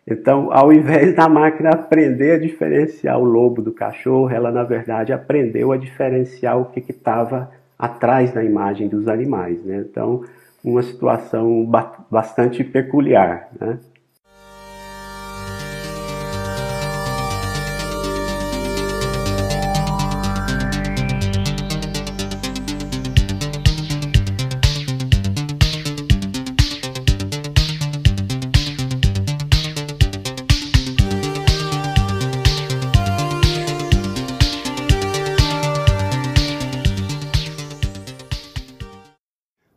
Então, 0.07 0.49
ao 0.51 0.71
invés 0.71 1.15
da 1.15 1.27
máquina 1.27 1.69
aprender 1.69 2.33
a 2.33 2.39
diferenciar 2.39 3.17
o 3.17 3.23
lobo 3.23 3.61
do 3.61 3.71
cachorro, 3.71 4.29
ela 4.29 4.51
na 4.51 4.63
verdade 4.63 5.13
aprendeu 5.13 5.71
a 5.71 5.77
diferenciar 5.77 6.59
o 6.59 6.65
que 6.65 6.79
estava 6.91 7.49
atrás 7.77 8.31
da 8.31 8.43
imagem 8.43 8.87
dos 8.87 9.07
animais. 9.07 9.63
Né? 9.63 9.77
Então, 9.89 10.23
uma 10.65 10.81
situação 10.81 11.69
bastante 12.09 12.63
peculiar. 12.63 13.49
Né? 13.59 13.77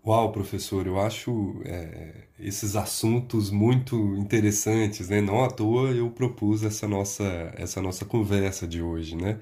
Uau, 0.08 0.32
professor, 0.32 0.86
eu 0.86 0.98
acho 0.98 1.60
é, 1.66 2.28
esses 2.40 2.76
assuntos 2.76 3.50
muito 3.50 4.16
interessantes, 4.16 5.10
né? 5.10 5.20
Não 5.20 5.44
à 5.44 5.50
toa 5.50 5.90
eu 5.90 6.10
propus 6.10 6.62
essa 6.64 6.88
nossa, 6.88 7.24
essa 7.58 7.82
nossa 7.82 8.06
conversa 8.06 8.66
de 8.66 8.80
hoje, 8.80 9.14
né? 9.14 9.38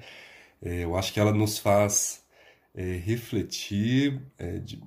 É, 0.61 0.83
eu 0.83 0.97
acho 0.97 1.13
que 1.13 1.21
ela 1.21 1.31
nos 1.33 1.57
faz 1.57 2.25
é, 2.75 2.97
refletir 2.97 4.21
é, 4.37 4.59
de, 4.59 4.83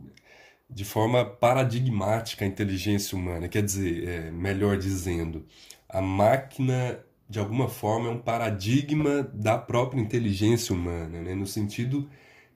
de 0.68 0.84
forma 0.84 1.24
paradigmática 1.24 2.44
a 2.44 2.48
inteligência 2.48 3.16
humana. 3.16 3.48
Quer 3.48 3.62
dizer, 3.62 4.06
é, 4.08 4.30
melhor 4.30 4.76
dizendo, 4.76 5.46
a 5.88 6.02
máquina 6.02 7.02
de 7.28 7.38
alguma 7.38 7.68
forma 7.70 8.08
é 8.08 8.12
um 8.12 8.20
paradigma 8.20 9.22
da 9.34 9.56
própria 9.56 10.00
inteligência 10.00 10.74
humana, 10.74 11.22
né? 11.22 11.34
no 11.34 11.46
sentido 11.46 12.10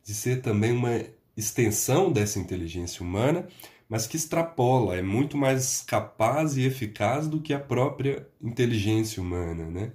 de 0.04 0.12
ser 0.14 0.42
também 0.42 0.72
uma 0.72 0.90
extensão 1.36 2.12
dessa 2.12 2.38
inteligência 2.38 3.02
humana, 3.02 3.46
mas 3.88 4.06
que 4.06 4.16
extrapola, 4.16 4.96
é 4.96 5.02
muito 5.02 5.36
mais 5.36 5.82
capaz 5.82 6.56
e 6.56 6.64
eficaz 6.64 7.28
do 7.28 7.40
que 7.40 7.52
a 7.52 7.60
própria 7.60 8.26
inteligência 8.40 9.22
humana, 9.22 9.70
né? 9.70 9.92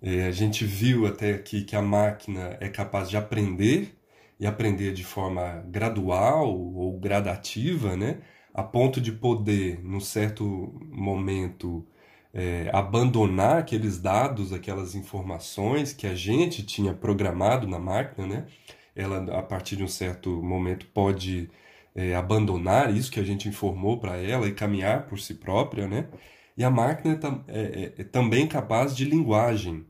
É, 0.00 0.26
a 0.26 0.32
gente 0.32 0.64
viu 0.64 1.06
até 1.06 1.32
aqui 1.32 1.62
que 1.62 1.76
a 1.76 1.82
máquina 1.82 2.56
é 2.60 2.68
capaz 2.68 3.08
de 3.08 3.16
aprender 3.16 3.96
e 4.38 4.46
aprender 4.46 4.92
de 4.92 5.04
forma 5.04 5.64
gradual 5.68 6.52
ou 6.52 6.98
gradativa, 6.98 7.96
né? 7.96 8.18
A 8.52 8.62
ponto 8.62 9.00
de 9.00 9.12
poder, 9.12 9.80
num 9.84 10.00
certo 10.00 10.44
momento, 10.90 11.86
é, 12.34 12.68
abandonar 12.72 13.58
aqueles 13.58 14.00
dados, 14.00 14.52
aquelas 14.52 14.94
informações 14.96 15.92
que 15.92 16.06
a 16.06 16.14
gente 16.14 16.64
tinha 16.64 16.92
programado 16.92 17.66
na 17.68 17.78
máquina, 17.78 18.26
né? 18.26 18.46
Ela, 18.94 19.38
a 19.38 19.42
partir 19.42 19.76
de 19.76 19.84
um 19.84 19.88
certo 19.88 20.30
momento, 20.42 20.86
pode 20.86 21.50
é, 21.94 22.14
abandonar 22.14 22.94
isso 22.94 23.10
que 23.10 23.20
a 23.20 23.24
gente 23.24 23.48
informou 23.48 23.98
para 23.98 24.16
ela 24.16 24.46
e 24.48 24.52
caminhar 24.52 25.06
por 25.06 25.20
si 25.20 25.34
própria, 25.34 25.88
né? 25.88 26.08
E 26.56 26.64
a 26.64 26.70
máquina 26.70 27.18
é, 27.48 27.60
é, 27.60 28.02
é 28.02 28.04
também 28.04 28.46
capaz 28.46 28.94
de 28.96 29.04
linguagem. 29.04 29.86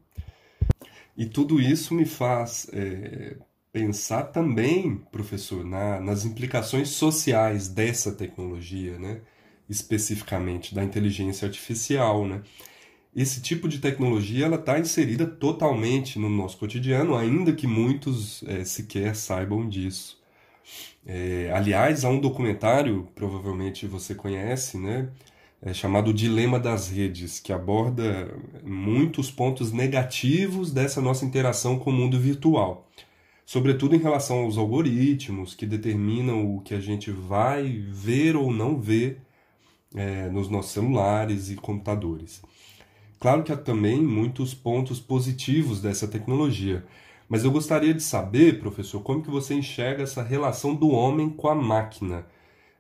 E 1.17 1.27
tudo 1.27 1.61
isso 1.61 1.95
me 1.95 2.07
faz 2.07 2.69
é, 2.73 3.37
pensar 3.73 4.25
também, 4.25 4.97
professor, 5.11 5.65
na, 5.65 6.01
nas 6.01 6.25
implicações 6.25 6.91
sociais 6.91 7.69
dessa 7.69 8.13
tecnologia, 8.13 8.99
né? 8.99 9.21
especificamente 9.69 10.75
da 10.75 10.85
inteligência 10.85 11.47
artificial, 11.47 12.27
né? 12.27 12.43
Esse 13.15 13.43
tipo 13.43 13.69
de 13.69 13.79
tecnologia 13.79 14.47
ela 14.47 14.57
está 14.57 14.79
inserida 14.79 15.27
totalmente 15.27 16.19
no 16.19 16.31
nosso 16.31 16.57
cotidiano, 16.57 17.15
ainda 17.15 17.53
que 17.53 17.67
muitos 17.67 18.43
é, 18.45 18.65
sequer 18.65 19.15
saibam 19.15 19.69
disso. 19.69 20.21
É, 21.05 21.51
aliás, 21.55 22.05
há 22.05 22.09
um 22.09 22.21
documentário, 22.21 23.09
provavelmente 23.15 23.87
você 23.87 24.15
conhece, 24.15 24.79
né, 24.79 25.11
é, 25.61 25.75
chamado 25.75 26.13
Dilema 26.13 26.59
das 26.59 26.89
Redes, 26.89 27.39
que 27.41 27.53
aborda 27.53 28.35
muitos 28.65 29.31
pontos 29.31 29.73
negativos 29.73 30.73
dessa 30.73 31.01
nossa 31.01 31.25
interação 31.25 31.79
com 31.79 31.91
o 31.91 31.93
mundo 31.93 32.19
virtual, 32.19 32.89
sobretudo 33.45 33.95
em 33.95 33.99
relação 33.99 34.39
aos 34.45 34.57
algoritmos 34.57 35.55
que 35.55 35.67
determinam 35.67 36.57
o 36.57 36.61
que 36.61 36.75
a 36.75 36.81
gente 36.81 37.11
vai 37.11 37.69
ver 37.91 38.37
ou 38.37 38.53
não 38.53 38.81
ver 38.81 39.21
é, 39.95 40.29
nos 40.31 40.49
nossos 40.49 40.73
celulares 40.73 41.51
e 41.51 41.57
computadores. 41.57 42.43
Claro 43.23 43.45
que 43.45 43.53
há 43.53 43.57
também 43.57 44.03
muitos 44.03 44.53
pontos 44.53 44.99
positivos 44.99 45.81
dessa 45.81 46.09
tecnologia, 46.09 46.85
Mas 47.29 47.45
eu 47.45 47.53
gostaria 47.53 47.95
de 47.95 48.03
saber, 48.03 48.59
professor, 48.59 49.01
como 49.03 49.23
que 49.23 49.31
você 49.31 49.55
enxerga 49.55 50.03
essa 50.03 50.23
relação 50.25 50.75
do 50.75 50.89
homem 50.91 51.31
com 51.31 51.49
a 51.49 51.55
máquina. 51.55 52.27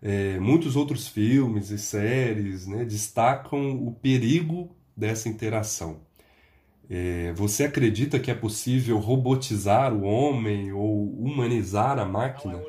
É, 0.02 0.40
muitos 0.40 0.74
outros 0.76 1.06
filmes 1.08 1.70
e 1.70 1.78
séries 1.78 2.66
né, 2.66 2.84
destacam 2.84 3.72
o 3.86 3.92
perigo 3.94 4.76
dessa 4.96 5.28
interação. 5.28 6.00
É, 6.94 7.32
você 7.32 7.64
acredita 7.64 8.18
que 8.18 8.30
é 8.30 8.34
possível 8.34 8.98
robotizar 8.98 9.94
o 9.94 10.02
homem 10.02 10.74
ou 10.74 11.08
humanizar 11.18 11.98
a 11.98 12.04
máquina? 12.04 12.60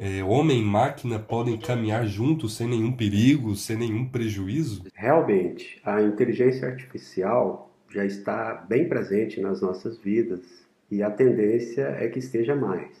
É, 0.00 0.24
homem 0.24 0.60
e 0.60 0.64
máquina 0.64 1.16
podem 1.20 1.56
caminhar 1.56 2.04
juntos 2.06 2.56
sem 2.56 2.66
nenhum 2.66 2.90
perigo, 2.90 3.54
sem 3.54 3.76
nenhum 3.76 4.04
prejuízo? 4.04 4.82
Realmente, 4.92 5.80
a 5.84 6.02
inteligência 6.02 6.66
artificial 6.66 7.70
já 7.88 8.04
está 8.04 8.52
bem 8.68 8.88
presente 8.88 9.40
nas 9.40 9.60
nossas 9.60 9.96
vidas 9.96 10.66
e 10.90 11.00
a 11.00 11.08
tendência 11.08 11.82
é 12.00 12.08
que 12.08 12.18
esteja 12.18 12.56
mais. 12.56 12.96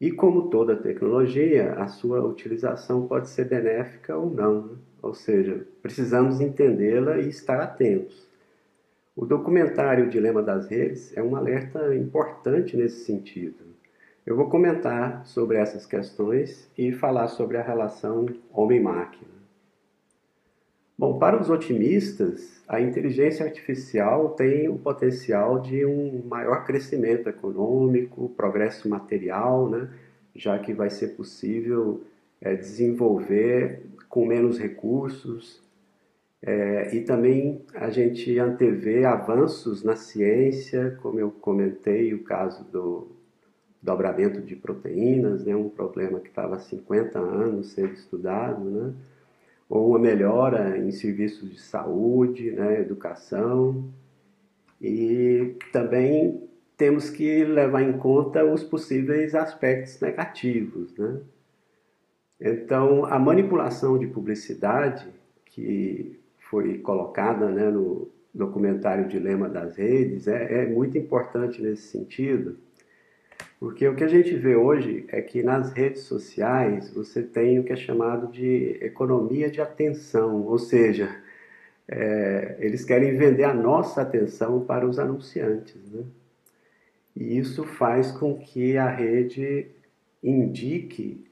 E 0.00 0.12
como 0.12 0.48
toda 0.48 0.76
tecnologia, 0.76 1.72
a 1.72 1.88
sua 1.88 2.24
utilização 2.24 3.08
pode 3.08 3.28
ser 3.30 3.48
benéfica 3.48 4.16
ou 4.16 4.30
não, 4.30 4.78
ou 5.02 5.12
seja, 5.12 5.66
precisamos 5.82 6.40
entendê-la 6.40 7.18
e 7.18 7.28
estar 7.28 7.60
atentos. 7.60 8.30
O 9.14 9.26
documentário 9.26 10.08
Dilema 10.08 10.42
das 10.42 10.68
Redes 10.68 11.14
é 11.14 11.22
um 11.22 11.36
alerta 11.36 11.94
importante 11.94 12.78
nesse 12.78 13.04
sentido. 13.04 13.62
Eu 14.24 14.34
vou 14.34 14.48
comentar 14.48 15.26
sobre 15.26 15.58
essas 15.58 15.84
questões 15.84 16.70
e 16.78 16.92
falar 16.92 17.28
sobre 17.28 17.58
a 17.58 17.62
relação 17.62 18.24
homem-máquina. 18.50 19.30
Bom, 20.96 21.18
para 21.18 21.38
os 21.38 21.50
otimistas, 21.50 22.62
a 22.66 22.80
inteligência 22.80 23.44
artificial 23.44 24.30
tem 24.30 24.68
o 24.70 24.78
potencial 24.78 25.60
de 25.60 25.84
um 25.84 26.22
maior 26.24 26.64
crescimento 26.64 27.28
econômico, 27.28 28.30
progresso 28.30 28.88
material, 28.88 29.68
né? 29.68 29.90
já 30.34 30.58
que 30.58 30.72
vai 30.72 30.88
ser 30.88 31.08
possível 31.08 32.02
é, 32.40 32.54
desenvolver 32.54 33.82
com 34.08 34.24
menos 34.24 34.58
recursos. 34.58 35.60
É, 36.44 36.94
e 36.94 37.02
também 37.02 37.64
a 37.72 37.88
gente 37.88 38.36
antevê 38.38 39.04
avanços 39.04 39.84
na 39.84 39.94
ciência, 39.94 40.98
como 41.00 41.20
eu 41.20 41.30
comentei, 41.30 42.12
o 42.12 42.24
caso 42.24 42.64
do 42.64 43.12
dobramento 43.80 44.40
de 44.40 44.56
proteínas, 44.56 45.44
né, 45.44 45.54
um 45.54 45.68
problema 45.68 46.18
que 46.20 46.28
estava 46.28 46.56
há 46.56 46.58
50 46.58 47.18
anos 47.18 47.72
sendo 47.72 47.92
estudado, 47.92 48.64
né? 48.64 48.92
ou 49.68 49.90
uma 49.90 49.98
melhora 49.98 50.76
em 50.76 50.90
serviços 50.90 51.50
de 51.50 51.60
saúde, 51.60 52.50
né, 52.50 52.80
educação, 52.80 53.90
e 54.80 55.56
também 55.72 56.48
temos 56.76 57.08
que 57.08 57.44
levar 57.44 57.82
em 57.82 57.96
conta 57.96 58.44
os 58.44 58.62
possíveis 58.62 59.34
aspectos 59.34 60.00
negativos. 60.00 60.94
Né? 60.96 61.20
Então, 62.40 63.04
a 63.06 63.18
manipulação 63.18 63.98
de 63.98 64.08
publicidade, 64.08 65.08
que 65.46 66.20
foi 66.52 66.78
colocada 66.78 67.50
né, 67.50 67.68
no 67.68 68.12
documentário 68.32 69.08
Dilema 69.08 69.48
das 69.48 69.74
Redes, 69.74 70.28
é, 70.28 70.62
é 70.62 70.66
muito 70.66 70.96
importante 70.96 71.60
nesse 71.60 71.88
sentido 71.88 72.56
porque 73.62 73.86
o 73.86 73.94
que 73.94 74.02
a 74.02 74.08
gente 74.08 74.34
vê 74.34 74.56
hoje 74.56 75.04
é 75.06 75.22
que 75.22 75.40
nas 75.40 75.72
redes 75.72 76.02
sociais 76.02 76.92
você 76.92 77.22
tem 77.22 77.60
o 77.60 77.62
que 77.62 77.72
é 77.72 77.76
chamado 77.76 78.26
de 78.26 78.76
economia 78.80 79.48
de 79.48 79.60
atenção, 79.60 80.42
ou 80.42 80.58
seja, 80.58 81.08
é, 81.86 82.56
eles 82.58 82.84
querem 82.84 83.16
vender 83.16 83.44
a 83.44 83.54
nossa 83.54 84.02
atenção 84.02 84.64
para 84.64 84.84
os 84.84 84.98
anunciantes. 84.98 85.92
Né? 85.92 86.02
E 87.14 87.38
isso 87.38 87.62
faz 87.62 88.10
com 88.10 88.36
que 88.36 88.76
a 88.76 88.88
rede 88.88 89.68
indique 90.20 91.24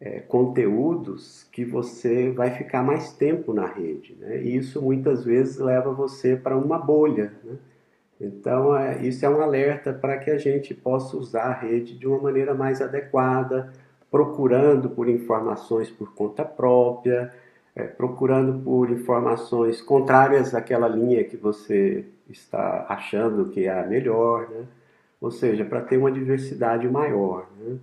é, 0.00 0.20
conteúdos 0.20 1.48
que 1.50 1.64
você 1.64 2.30
vai 2.30 2.50
ficar 2.50 2.82
mais 2.82 3.12
tempo 3.12 3.52
na 3.52 3.66
rede. 3.66 4.16
Né? 4.20 4.42
E 4.42 4.56
isso 4.56 4.80
muitas 4.80 5.24
vezes 5.24 5.58
leva 5.58 5.92
você 5.92 6.36
para 6.36 6.56
uma 6.56 6.78
bolha. 6.78 7.32
Né? 7.44 7.56
Então, 8.20 8.76
é, 8.76 9.02
isso 9.02 9.24
é 9.24 9.28
um 9.28 9.40
alerta 9.40 9.92
para 9.92 10.18
que 10.18 10.30
a 10.30 10.38
gente 10.38 10.74
possa 10.74 11.16
usar 11.16 11.44
a 11.44 11.52
rede 11.52 11.98
de 11.98 12.06
uma 12.06 12.20
maneira 12.20 12.54
mais 12.54 12.80
adequada, 12.80 13.72
procurando 14.10 14.90
por 14.90 15.08
informações 15.08 15.90
por 15.90 16.14
conta 16.14 16.44
própria, 16.44 17.32
é, 17.74 17.84
procurando 17.84 18.62
por 18.62 18.90
informações 18.90 19.80
contrárias 19.80 20.54
àquela 20.54 20.88
linha 20.88 21.24
que 21.24 21.36
você 21.36 22.04
está 22.28 22.86
achando 22.88 23.50
que 23.50 23.66
é 23.66 23.80
a 23.80 23.86
melhor, 23.86 24.48
né? 24.50 24.64
ou 25.20 25.30
seja, 25.30 25.64
para 25.64 25.80
ter 25.80 25.96
uma 25.96 26.10
diversidade 26.10 26.88
maior. 26.88 27.46
Né? 27.58 27.78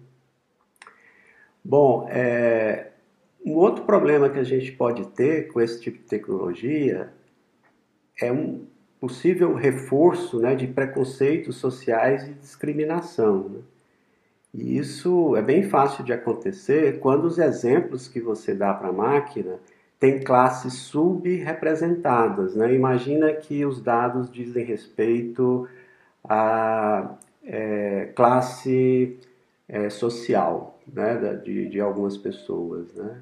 Bom, 1.68 2.08
é, 2.12 2.92
um 3.44 3.56
outro 3.56 3.86
problema 3.86 4.30
que 4.30 4.38
a 4.38 4.44
gente 4.44 4.72
pode 4.72 5.08
ter 5.08 5.52
com 5.52 5.60
esse 5.60 5.82
tipo 5.82 5.98
de 5.98 6.04
tecnologia 6.04 7.12
é 8.22 8.32
um, 8.32 8.68
possível 9.00 9.56
reforço 9.56 10.40
né, 10.40 10.54
de 10.54 10.68
preconceitos 10.68 11.58
sociais 11.58 12.28
e 12.28 12.34
discriminação. 12.34 13.50
Né? 13.50 13.60
E 14.54 14.78
isso 14.78 15.36
é 15.36 15.42
bem 15.42 15.64
fácil 15.64 16.04
de 16.04 16.14
acontecer 16.14 17.00
quando 17.00 17.26
os 17.26 17.40
exemplos 17.40 18.08
que 18.08 18.22
você 18.22 18.54
dá 18.54 18.72
para 18.72 18.90
a 18.90 18.94
máquina 18.94 19.60
têm 20.00 20.24
classes 20.24 20.74
subrepresentadas. 20.74 22.56
Né? 22.56 22.76
Imagina 22.76 23.34
que 23.34 23.66
os 23.66 23.82
dados 23.82 24.30
dizem 24.30 24.64
respeito 24.64 25.68
à 26.24 27.16
é, 27.44 28.12
classe 28.16 29.18
é, 29.68 29.90
social 29.90 30.75
né, 30.92 31.40
de, 31.44 31.70
de 31.70 31.80
algumas 31.80 32.18
pessoas. 32.18 32.94
Né? 32.94 33.18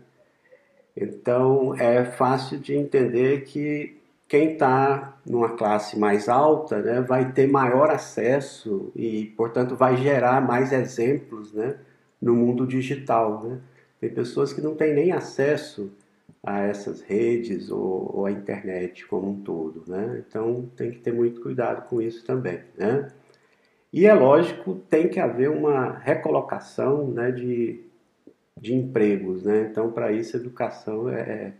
Então 0.95 1.75
é 1.75 2.05
fácil 2.05 2.59
de 2.59 2.75
entender 2.75 3.45
que 3.45 3.97
quem 4.27 4.53
está 4.53 5.15
numa 5.25 5.55
classe 5.55 5.97
mais 5.99 6.27
alta 6.27 6.81
né, 6.81 7.01
vai 7.01 7.31
ter 7.33 7.47
maior 7.47 7.91
acesso 7.91 8.91
e, 8.95 9.25
portanto, 9.37 9.75
vai 9.75 9.95
gerar 9.97 10.41
mais 10.41 10.71
exemplos 10.71 11.53
né, 11.53 11.77
no 12.21 12.33
mundo 12.33 12.65
digital. 12.65 13.43
Né? 13.43 13.59
Tem 14.01 14.09
pessoas 14.09 14.51
que 14.51 14.59
não 14.59 14.75
têm 14.75 14.93
nem 14.93 15.11
acesso 15.11 15.91
a 16.43 16.61
essas 16.61 17.01
redes 17.01 17.69
ou, 17.69 18.11
ou 18.11 18.25
à 18.25 18.31
internet 18.31 19.05
como 19.05 19.29
um 19.29 19.39
todo. 19.41 19.83
Né? 19.87 20.23
Então, 20.27 20.67
tem 20.75 20.89
que 20.89 20.99
ter 20.99 21.13
muito 21.13 21.39
cuidado 21.39 21.87
com 21.87 22.01
isso 22.01 22.25
também. 22.25 22.59
Né? 22.75 23.09
E 23.93 24.07
é 24.07 24.13
lógico, 24.15 24.73
tem 24.89 25.07
que 25.07 25.19
haver 25.19 25.51
uma 25.51 25.99
recolocação 25.99 27.07
né, 27.09 27.29
de, 27.29 27.79
de 28.59 28.73
empregos. 28.73 29.43
Né? 29.43 29.67
Então, 29.69 29.91
para 29.91 30.11
isso, 30.11 30.35
a 30.35 30.39
educação 30.39 31.07
é, 31.07 31.21
é 31.21 31.53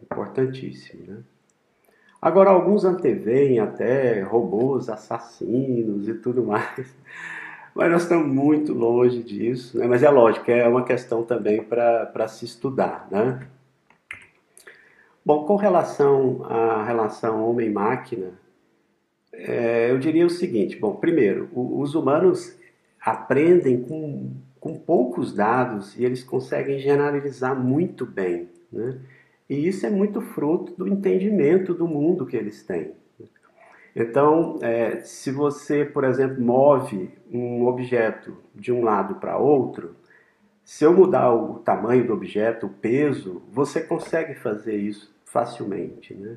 importantíssima. 0.00 1.14
Né? 1.14 1.22
Agora, 2.22 2.50
alguns 2.50 2.84
anteveem 2.84 3.58
até 3.58 4.22
robôs 4.22 4.88
assassinos 4.88 6.06
e 6.06 6.14
tudo 6.14 6.44
mais, 6.44 6.94
mas 7.74 7.90
nós 7.90 8.02
estamos 8.02 8.28
muito 8.28 8.72
longe 8.72 9.20
disso, 9.24 9.76
né? 9.76 9.88
mas 9.88 10.04
é 10.04 10.10
lógico, 10.10 10.48
é 10.48 10.68
uma 10.68 10.84
questão 10.84 11.24
também 11.24 11.60
para 11.60 12.28
se 12.28 12.44
estudar. 12.44 13.08
Né? 13.10 13.40
Bom, 15.26 15.44
com 15.44 15.56
relação 15.56 16.44
à 16.44 16.84
relação 16.84 17.50
homem-máquina, 17.50 18.30
é, 19.32 19.90
eu 19.90 19.98
diria 19.98 20.26
o 20.26 20.30
seguinte: 20.30 20.76
bom, 20.76 20.94
primeiro, 20.96 21.48
o, 21.52 21.80
os 21.80 21.94
humanos 21.94 22.58
aprendem 23.00 23.82
com, 23.82 24.32
com 24.58 24.74
poucos 24.78 25.32
dados 25.32 25.96
e 25.98 26.04
eles 26.04 26.22
conseguem 26.22 26.78
generalizar 26.78 27.58
muito 27.58 28.04
bem. 28.04 28.48
Né? 28.72 28.98
E 29.48 29.66
isso 29.66 29.86
é 29.86 29.90
muito 29.90 30.20
fruto 30.20 30.74
do 30.76 30.86
entendimento 30.86 31.74
do 31.74 31.88
mundo 31.88 32.26
que 32.26 32.36
eles 32.36 32.62
têm. 32.62 32.92
Então, 33.94 34.58
é, 34.62 35.00
se 35.00 35.32
você, 35.32 35.84
por 35.84 36.04
exemplo, 36.04 36.40
move 36.40 37.10
um 37.30 37.66
objeto 37.66 38.36
de 38.54 38.70
um 38.72 38.84
lado 38.84 39.16
para 39.16 39.36
outro, 39.36 39.96
se 40.64 40.84
eu 40.84 40.92
mudar 40.92 41.34
o 41.34 41.58
tamanho 41.58 42.06
do 42.06 42.12
objeto, 42.12 42.66
o 42.66 42.70
peso, 42.70 43.42
você 43.50 43.80
consegue 43.80 44.34
fazer 44.34 44.76
isso 44.76 45.12
facilmente. 45.24 46.14
Né? 46.14 46.36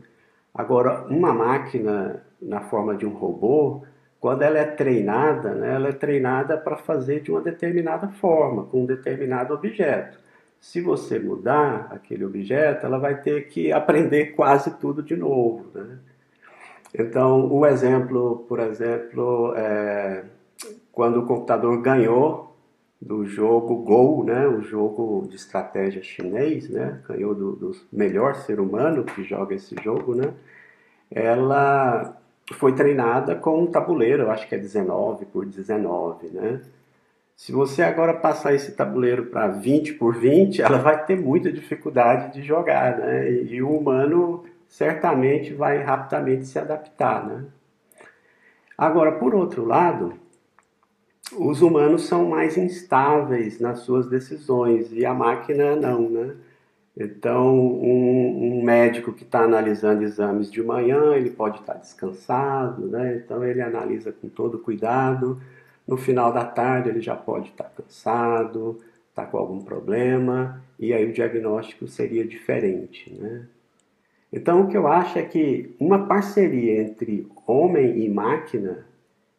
Agora, 0.53 1.05
uma 1.09 1.33
máquina 1.33 2.23
na 2.41 2.61
forma 2.61 2.95
de 2.95 3.05
um 3.05 3.13
robô, 3.13 3.83
quando 4.19 4.43
ela 4.43 4.59
é 4.59 4.65
treinada, 4.65 5.53
né, 5.53 5.75
ela 5.75 5.89
é 5.89 5.93
treinada 5.93 6.57
para 6.57 6.77
fazer 6.77 7.21
de 7.21 7.31
uma 7.31 7.41
determinada 7.41 8.07
forma, 8.09 8.63
com 8.65 8.83
um 8.83 8.85
determinado 8.85 9.53
objeto. 9.53 10.19
Se 10.61 10.79
você 10.79 11.19
mudar 11.19 11.87
aquele 11.91 12.23
objeto, 12.23 12.85
ela 12.85 12.97
vai 12.97 13.19
ter 13.21 13.47
que 13.47 13.71
aprender 13.71 14.27
quase 14.27 14.77
tudo 14.77 15.03
de 15.03 15.15
novo. 15.15 15.65
Né? 15.73 15.97
Então, 16.97 17.51
o 17.51 17.65
exemplo, 17.65 18.45
por 18.47 18.59
exemplo, 18.59 19.53
é 19.57 20.23
quando 20.91 21.19
o 21.19 21.25
computador 21.25 21.81
ganhou 21.81 22.52
do 23.05 23.25
jogo 23.25 23.75
Go, 23.77 24.23
né, 24.23 24.47
o 24.47 24.61
jogo 24.61 25.27
de 25.27 25.35
estratégia 25.35 26.01
chinês, 26.01 26.69
né, 26.69 27.01
ganhou 27.07 27.35
do, 27.35 27.51
do 27.53 27.75
melhor 27.91 28.35
ser 28.35 28.61
humano 28.61 29.03
que 29.03 29.23
joga 29.23 29.53
esse 29.53 29.75
jogo, 29.83 30.15
né, 30.15 30.33
ela 31.11 32.17
foi 32.53 32.73
treinada 32.73 33.35
com 33.35 33.61
um 33.61 33.67
tabuleiro, 33.67 34.29
acho 34.29 34.47
que 34.47 34.55
é 34.55 34.57
19 34.57 35.25
por 35.25 35.45
19, 35.45 36.27
né? 36.27 36.61
Se 37.35 37.51
você 37.51 37.81
agora 37.81 38.13
passar 38.13 38.53
esse 38.53 38.73
tabuleiro 38.73 39.25
para 39.25 39.47
20 39.47 39.93
por 39.93 40.15
20, 40.15 40.61
ela 40.61 40.77
vai 40.77 41.03
ter 41.05 41.19
muita 41.19 41.51
dificuldade 41.51 42.33
de 42.33 42.43
jogar, 42.45 42.97
né? 42.97 43.31
E 43.31 43.61
o 43.61 43.69
humano 43.69 44.45
certamente 44.67 45.53
vai 45.53 45.81
rapidamente 45.81 46.45
se 46.45 46.59
adaptar, 46.59 47.25
né? 47.25 47.43
Agora, 48.77 49.13
por 49.13 49.33
outro 49.33 49.65
lado, 49.65 50.13
os 51.31 51.61
humanos 51.61 52.05
são 52.05 52.27
mais 52.29 52.57
instáveis 52.57 53.59
nas 53.59 53.79
suas 53.79 54.07
decisões 54.07 54.91
e 54.91 55.05
a 55.05 55.13
máquina 55.13 55.75
não, 55.75 56.09
né? 56.09 56.35
Então, 56.95 57.55
um, 57.55 58.59
um 58.59 58.63
médico 58.63 59.13
que 59.13 59.23
está 59.23 59.41
analisando 59.41 60.03
exames 60.03 60.51
de 60.51 60.61
manhã, 60.61 61.15
ele 61.15 61.31
pode 61.31 61.59
estar 61.59 61.73
tá 61.73 61.79
descansado, 61.79 62.87
né? 62.87 63.15
Então, 63.15 63.43
ele 63.43 63.61
analisa 63.61 64.11
com 64.11 64.29
todo 64.29 64.59
cuidado. 64.59 65.41
No 65.87 65.97
final 65.97 66.31
da 66.31 66.45
tarde, 66.45 66.89
ele 66.89 67.01
já 67.01 67.15
pode 67.15 67.49
estar 67.49 67.63
tá 67.63 67.81
cansado, 67.81 68.79
está 69.09 69.25
com 69.25 69.37
algum 69.37 69.61
problema, 69.61 70.61
e 70.79 70.93
aí 70.93 71.09
o 71.09 71.13
diagnóstico 71.13 71.87
seria 71.87 72.25
diferente, 72.25 73.11
né? 73.13 73.47
Então, 74.31 74.61
o 74.61 74.67
que 74.67 74.77
eu 74.77 74.87
acho 74.87 75.17
é 75.19 75.23
que 75.23 75.75
uma 75.79 76.07
parceria 76.07 76.81
entre 76.81 77.27
homem 77.45 78.03
e 78.03 78.09
máquina 78.09 78.85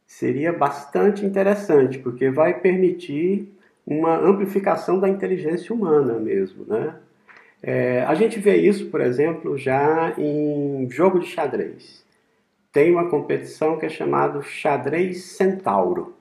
seria 0.06 0.52
bastante 0.52 1.24
interessante, 1.24 1.98
porque 1.98 2.30
vai 2.30 2.60
permitir 2.60 3.52
uma 3.86 4.16
amplificação 4.16 4.98
da 4.98 5.08
inteligência 5.08 5.74
humana 5.74 6.18
mesmo, 6.18 6.64
né? 6.66 6.96
É, 7.62 8.02
a 8.02 8.14
gente 8.14 8.38
vê 8.38 8.56
isso, 8.56 8.90
por 8.90 9.00
exemplo, 9.00 9.56
já 9.56 10.14
em 10.18 10.88
jogo 10.90 11.18
de 11.18 11.26
xadrez. 11.26 12.04
Tem 12.70 12.90
uma 12.90 13.08
competição 13.08 13.78
que 13.78 13.86
é 13.86 13.88
chamada 13.88 14.42
xadrez 14.42 15.24
centauro. 15.24 16.14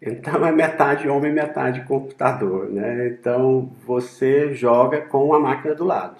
Então 0.00 0.46
é 0.46 0.52
metade 0.52 1.08
homem, 1.08 1.32
metade 1.32 1.84
computador, 1.84 2.70
né? 2.70 3.08
Então 3.08 3.70
você 3.84 4.54
joga 4.54 5.02
com 5.02 5.34
a 5.34 5.40
máquina 5.40 5.74
do 5.74 5.84
lado. 5.84 6.16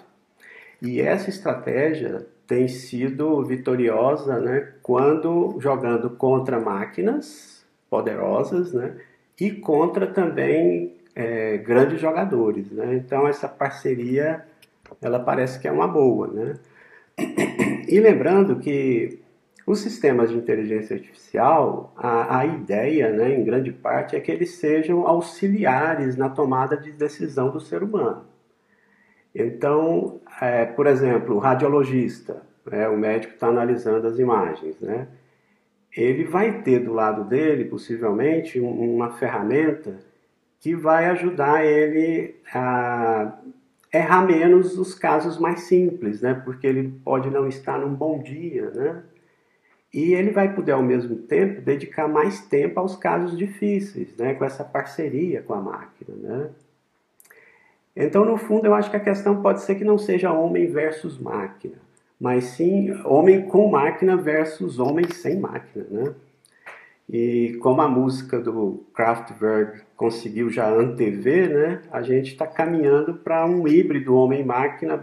E 0.81 1.01
essa 1.01 1.29
estratégia 1.29 2.27
tem 2.51 2.67
sido 2.67 3.41
vitoriosa, 3.45 4.37
né? 4.37 4.73
Quando 4.83 5.55
jogando 5.61 6.09
contra 6.09 6.59
máquinas 6.59 7.65
poderosas, 7.89 8.73
né? 8.73 8.97
E 9.39 9.51
contra 9.51 10.05
também 10.05 10.97
é, 11.15 11.57
grandes 11.59 12.01
jogadores, 12.01 12.69
né? 12.69 12.93
Então 12.95 13.25
essa 13.25 13.47
parceria 13.47 14.43
ela 15.01 15.17
parece 15.17 15.61
que 15.61 15.67
é 15.69 15.71
uma 15.71 15.87
boa, 15.87 16.27
né? 16.27 16.59
E 17.87 18.01
lembrando 18.01 18.57
que 18.57 19.21
os 19.65 19.79
sistemas 19.79 20.29
de 20.29 20.35
inteligência 20.35 20.97
artificial, 20.97 21.93
a, 21.95 22.39
a 22.39 22.45
ideia, 22.45 23.13
né, 23.13 23.33
em 23.33 23.45
grande 23.45 23.71
parte, 23.71 24.13
é 24.17 24.19
que 24.19 24.29
eles 24.29 24.55
sejam 24.55 25.07
auxiliares 25.07 26.17
na 26.17 26.27
tomada 26.27 26.75
de 26.75 26.91
decisão 26.91 27.49
do 27.49 27.61
ser 27.61 27.81
humano. 27.81 28.25
Então, 29.33 30.19
é, 30.41 30.65
por 30.65 30.87
exemplo, 30.87 31.35
o 31.35 31.39
radiologista, 31.39 32.41
é, 32.69 32.87
o 32.87 32.97
médico 32.97 33.33
está 33.33 33.47
analisando 33.47 34.05
as 34.07 34.19
imagens, 34.19 34.79
né? 34.79 35.07
Ele 35.95 36.23
vai 36.23 36.61
ter 36.61 36.79
do 36.79 36.93
lado 36.93 37.25
dele, 37.25 37.65
possivelmente, 37.65 38.59
uma 38.59 39.11
ferramenta 39.11 39.99
que 40.59 40.75
vai 40.75 41.05
ajudar 41.07 41.65
ele 41.65 42.35
a 42.53 43.37
errar 43.93 44.25
menos 44.25 44.77
os 44.77 44.95
casos 44.95 45.37
mais 45.37 45.61
simples, 45.61 46.21
né? 46.21 46.33
Porque 46.45 46.65
ele 46.65 46.93
pode 47.03 47.29
não 47.29 47.47
estar 47.47 47.77
num 47.79 47.93
bom 47.93 48.19
dia, 48.19 48.69
né? 48.71 49.03
E 49.93 50.13
ele 50.13 50.31
vai 50.31 50.53
poder, 50.55 50.71
ao 50.71 50.83
mesmo 50.83 51.17
tempo, 51.17 51.61
dedicar 51.61 52.07
mais 52.07 52.39
tempo 52.39 52.79
aos 52.79 52.95
casos 52.95 53.37
difíceis, 53.37 54.15
né? 54.15 54.33
Com 54.33 54.45
essa 54.45 54.63
parceria 54.63 55.41
com 55.41 55.53
a 55.53 55.61
máquina, 55.61 56.15
né? 56.15 56.49
Então, 57.95 58.23
no 58.25 58.37
fundo, 58.37 58.65
eu 58.65 58.73
acho 58.73 58.89
que 58.89 58.97
a 58.97 59.01
questão 59.01 59.41
pode 59.41 59.61
ser 59.61 59.75
que 59.75 59.83
não 59.83 59.97
seja 59.97 60.31
homem 60.31 60.67
versus 60.67 61.19
máquina, 61.19 61.75
mas 62.19 62.45
sim 62.45 62.91
homem 63.03 63.41
com 63.47 63.69
máquina 63.69 64.15
versus 64.15 64.79
homem 64.79 65.05
sem 65.11 65.39
máquina, 65.39 65.85
né? 65.89 66.13
E 67.09 67.57
como 67.61 67.81
a 67.81 67.89
música 67.89 68.39
do 68.39 68.85
Kraftwerk 68.93 69.81
conseguiu 69.97 70.49
já 70.49 70.69
antever, 70.69 71.49
né, 71.49 71.81
a 71.91 72.01
gente 72.01 72.31
está 72.31 72.47
caminhando 72.47 73.15
para 73.15 73.45
um 73.45 73.67
híbrido 73.67 74.15
homem-máquina 74.15 74.97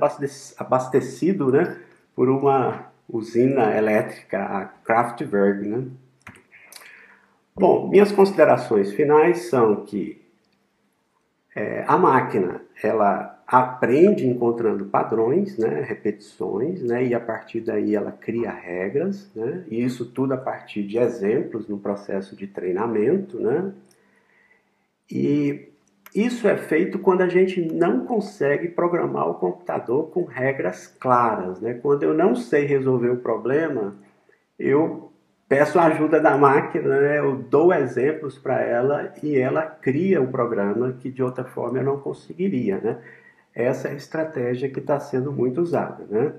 abastecido 0.57 1.53
né, 1.53 1.77
por 2.17 2.31
uma 2.31 2.87
usina 3.07 3.77
elétrica, 3.77 4.43
a 4.43 4.65
Kraftwerk. 4.65 5.69
Né? 5.69 5.85
Bom, 7.55 7.89
minhas 7.89 8.11
considerações 8.11 8.91
finais 8.93 9.51
são 9.51 9.85
que 9.85 10.19
é, 11.59 11.85
a 11.89 11.99
máquina 11.99 12.63
ela 12.81 13.43
aprende 13.45 14.25
encontrando 14.25 14.85
padrões, 14.85 15.59
né, 15.59 15.81
repetições, 15.81 16.83
né, 16.83 17.05
e 17.05 17.15
a 17.15 17.19
partir 17.19 17.61
daí 17.63 17.97
ela 17.97 18.13
cria 18.13 18.53
regras, 18.53 19.29
né, 19.35 19.65
e 19.69 19.83
isso 19.83 20.07
tudo 20.07 20.35
a 20.35 20.37
partir 20.37 20.85
de 20.85 20.99
exemplos 20.99 21.67
no 21.67 21.77
processo 21.77 22.37
de 22.37 22.47
treinamento, 22.47 23.41
né, 23.41 23.73
e 25.11 25.69
isso 26.15 26.47
é 26.47 26.57
feito 26.57 27.01
quando 27.01 27.23
a 27.23 27.29
gente 27.29 27.61
não 27.61 28.07
consegue 28.07 28.69
programar 28.69 29.29
o 29.29 29.35
computador 29.35 30.11
com 30.11 30.25
regras 30.25 30.87
claras, 30.87 31.61
né, 31.61 31.75
quando 31.75 32.05
eu 32.05 32.15
não 32.15 32.37
sei 32.37 32.67
resolver 32.67 33.11
o 33.11 33.17
problema, 33.17 33.97
eu 34.57 35.08
peço 35.49 35.79
a 35.79 35.87
ajuda 35.87 36.21
da 36.21 36.37
máquina, 36.37 37.01
né, 37.01 37.19
eu 37.19 37.37
dou 37.37 37.73
exemplos 37.73 38.39
para 38.39 38.61
ela 38.61 39.15
e 39.23 39.37
ela 39.39 39.63
cria 39.63 40.21
o 40.21 40.29
programa 40.29 40.93
que 40.93 41.11
de 41.11 41.23
outra 41.23 41.45
forma 41.45 41.79
eu 41.79 41.85
não 41.85 41.99
conseguiria, 41.99 42.79
né. 42.79 42.99
Essa 43.55 43.89
é 43.89 43.93
a 43.93 43.97
estratégia 43.97 44.69
que 44.69 44.79
está 44.79 45.01
sendo 45.01 45.33
muito 45.33 45.61
usada. 45.61 46.07
Né? 46.09 46.33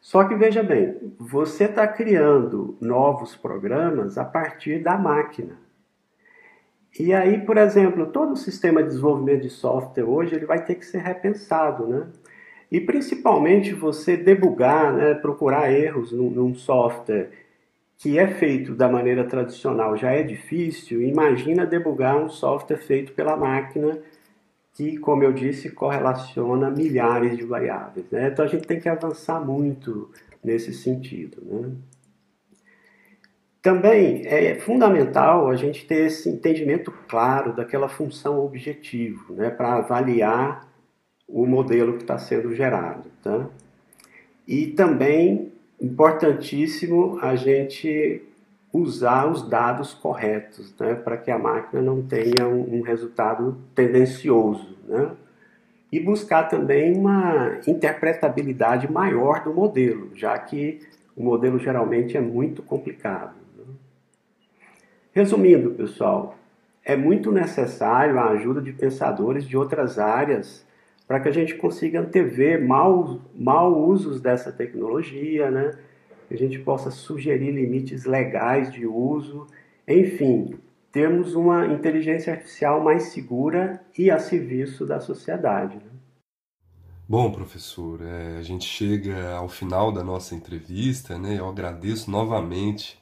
Só 0.00 0.22
que 0.24 0.34
veja 0.34 0.62
bem, 0.62 1.14
você 1.18 1.64
está 1.64 1.88
criando 1.88 2.76
novos 2.80 3.34
programas 3.34 4.16
a 4.16 4.24
partir 4.24 4.80
da 4.80 4.96
máquina. 4.96 5.56
E 6.98 7.12
aí, 7.12 7.40
por 7.40 7.56
exemplo, 7.56 8.06
todo 8.06 8.32
o 8.32 8.36
sistema 8.36 8.82
de 8.82 8.90
desenvolvimento 8.90 9.42
de 9.42 9.50
software 9.50 10.04
hoje 10.04 10.34
ele 10.34 10.44
vai 10.44 10.62
ter 10.62 10.74
que 10.74 10.84
ser 10.84 10.98
repensado, 10.98 11.86
né? 11.86 12.06
E 12.70 12.80
principalmente 12.80 13.74
você 13.74 14.16
debugar, 14.16 14.92
né, 14.92 15.14
procurar 15.14 15.72
erros 15.72 16.12
num, 16.12 16.30
num 16.30 16.54
software 16.54 17.30
que 18.02 18.18
é 18.18 18.26
feito 18.26 18.74
da 18.74 18.88
maneira 18.88 19.22
tradicional 19.22 19.96
já 19.96 20.10
é 20.10 20.24
difícil. 20.24 21.00
Imagina 21.00 21.64
debugar 21.64 22.16
um 22.16 22.28
software 22.28 22.78
feito 22.78 23.12
pela 23.12 23.36
máquina 23.36 23.96
que, 24.72 24.98
como 24.98 25.22
eu 25.22 25.32
disse, 25.32 25.70
correlaciona 25.70 26.68
milhares 26.68 27.36
de 27.36 27.44
variáveis. 27.44 28.04
Né? 28.10 28.26
Então 28.26 28.44
a 28.44 28.48
gente 28.48 28.66
tem 28.66 28.80
que 28.80 28.88
avançar 28.88 29.38
muito 29.38 30.10
nesse 30.42 30.74
sentido. 30.74 31.40
Né? 31.44 31.70
Também 33.62 34.26
é 34.26 34.56
fundamental 34.56 35.48
a 35.48 35.54
gente 35.54 35.86
ter 35.86 36.06
esse 36.06 36.28
entendimento 36.28 36.90
claro 37.06 37.52
daquela 37.54 37.88
função 37.88 38.44
objetivo, 38.44 39.32
né, 39.34 39.48
para 39.48 39.74
avaliar 39.74 40.68
o 41.28 41.46
modelo 41.46 41.92
que 41.92 42.02
está 42.02 42.18
sendo 42.18 42.52
gerado. 42.52 43.08
Tá? 43.22 43.48
E 44.48 44.66
também 44.66 45.52
importantíssimo 45.82 47.18
a 47.20 47.34
gente 47.34 48.22
usar 48.72 49.26
os 49.26 49.46
dados 49.48 49.92
corretos, 49.92 50.74
né, 50.78 50.94
para 50.94 51.16
que 51.16 51.30
a 51.30 51.38
máquina 51.38 51.82
não 51.82 52.00
tenha 52.00 52.48
um, 52.48 52.78
um 52.78 52.82
resultado 52.82 53.58
tendencioso, 53.74 54.78
né? 54.88 55.10
E 55.90 56.00
buscar 56.00 56.44
também 56.44 56.96
uma 56.96 57.58
interpretabilidade 57.66 58.90
maior 58.90 59.44
do 59.44 59.52
modelo, 59.52 60.10
já 60.14 60.38
que 60.38 60.80
o 61.14 61.22
modelo 61.22 61.58
geralmente 61.58 62.16
é 62.16 62.20
muito 62.20 62.62
complicado. 62.62 63.34
Né? 63.58 63.64
Resumindo, 65.12 65.72
pessoal, 65.72 66.38
é 66.82 66.96
muito 66.96 67.30
necessário 67.30 68.18
a 68.18 68.30
ajuda 68.30 68.62
de 68.62 68.72
pensadores 68.72 69.46
de 69.46 69.54
outras 69.54 69.98
áreas 69.98 70.64
para 71.12 71.20
que 71.20 71.28
a 71.28 71.32
gente 71.32 71.56
consiga 71.56 72.00
antever 72.00 72.66
mal, 72.66 73.20
mal 73.34 73.86
usos 73.86 74.18
dessa 74.18 74.50
tecnologia, 74.50 75.50
né? 75.50 75.76
que 76.26 76.32
a 76.32 76.38
gente 76.38 76.58
possa 76.60 76.90
sugerir 76.90 77.50
limites 77.50 78.06
legais 78.06 78.72
de 78.72 78.86
uso, 78.86 79.46
enfim, 79.86 80.58
termos 80.90 81.34
uma 81.34 81.66
inteligência 81.66 82.32
artificial 82.32 82.82
mais 82.82 83.12
segura 83.12 83.84
e 83.98 84.10
a 84.10 84.18
serviço 84.18 84.86
da 84.86 85.00
sociedade. 85.00 85.76
Né? 85.76 85.90
Bom, 87.06 87.30
professor, 87.30 88.00
é, 88.00 88.38
a 88.38 88.42
gente 88.42 88.64
chega 88.64 89.32
ao 89.32 89.50
final 89.50 89.92
da 89.92 90.02
nossa 90.02 90.34
entrevista, 90.34 91.18
né? 91.18 91.38
Eu 91.38 91.46
agradeço 91.46 92.10
novamente 92.10 92.98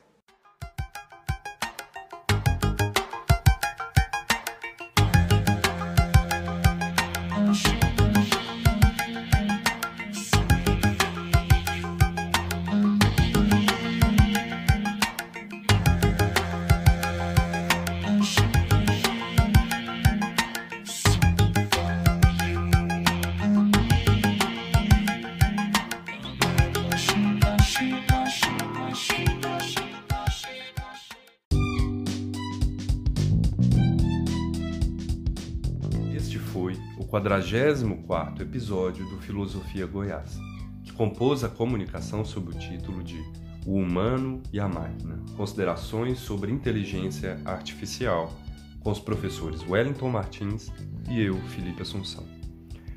44º 37.55 38.41
episódio 38.41 39.05
do 39.05 39.17
Filosofia 39.17 39.85
Goiás, 39.85 40.37
que 40.83 40.91
compôs 40.91 41.41
a 41.41 41.47
comunicação 41.47 42.25
sob 42.25 42.51
o 42.51 42.59
título 42.59 43.01
de 43.01 43.23
O 43.65 43.77
Humano 43.77 44.43
e 44.51 44.59
a 44.59 44.67
Máquina, 44.67 45.17
Considerações 45.37 46.19
sobre 46.19 46.51
Inteligência 46.51 47.39
Artificial, 47.45 48.33
com 48.81 48.91
os 48.91 48.99
professores 48.99 49.65
Wellington 49.65 50.09
Martins 50.09 50.69
e 51.09 51.21
eu, 51.21 51.35
Felipe 51.47 51.81
Assunção. 51.81 52.25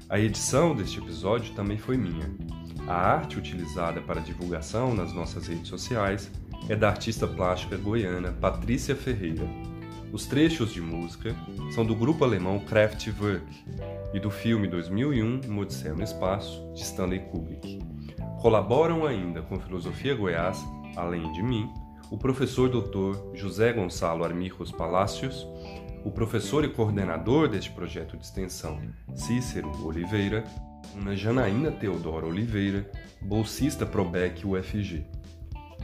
A 0.08 0.18
edição 0.18 0.74
deste 0.74 0.98
episódio 0.98 1.54
também 1.54 1.78
foi 1.78 1.96
minha. 1.96 2.28
A 2.88 2.94
arte 2.94 3.38
utilizada 3.38 4.00
para 4.00 4.20
divulgação 4.20 4.92
nas 4.92 5.12
nossas 5.12 5.46
redes 5.46 5.68
sociais 5.68 6.32
é 6.68 6.74
da 6.74 6.88
artista 6.88 7.28
plástica 7.28 7.76
goiana 7.76 8.32
Patrícia 8.32 8.96
Ferreira, 8.96 9.46
os 10.12 10.24
trechos 10.24 10.72
de 10.72 10.80
música 10.80 11.36
são 11.70 11.84
do 11.84 11.94
grupo 11.94 12.24
alemão 12.24 12.58
Kraftwerk 12.60 13.44
e 14.12 14.20
do 14.20 14.30
filme 14.30 14.66
2001 14.66 15.40
Uma 15.46 15.66
no 15.96 16.02
Espaço, 16.02 16.72
de 16.74 16.82
Stanley 16.82 17.20
Kubrick. 17.20 17.78
Colaboram 18.40 19.06
ainda 19.06 19.42
com 19.42 19.60
Filosofia 19.60 20.14
Goiás, 20.14 20.58
além 20.96 21.30
de 21.32 21.42
mim, 21.42 21.68
o 22.10 22.16
professor 22.16 22.68
Dr. 22.68 23.36
José 23.36 23.72
Gonçalo 23.72 24.24
Armijos 24.24 24.72
Palácios, 24.72 25.46
o 26.04 26.10
professor 26.10 26.64
e 26.64 26.68
coordenador 26.68 27.48
deste 27.48 27.70
projeto 27.70 28.16
de 28.16 28.24
extensão, 28.24 28.80
Cícero 29.14 29.70
Oliveira, 29.84 30.44
uma 30.94 31.14
Janaína 31.14 31.70
Teodora 31.70 32.26
Oliveira, 32.26 32.90
bolsista 33.20 33.84
Probec 33.84 34.46
UFG. 34.46 35.04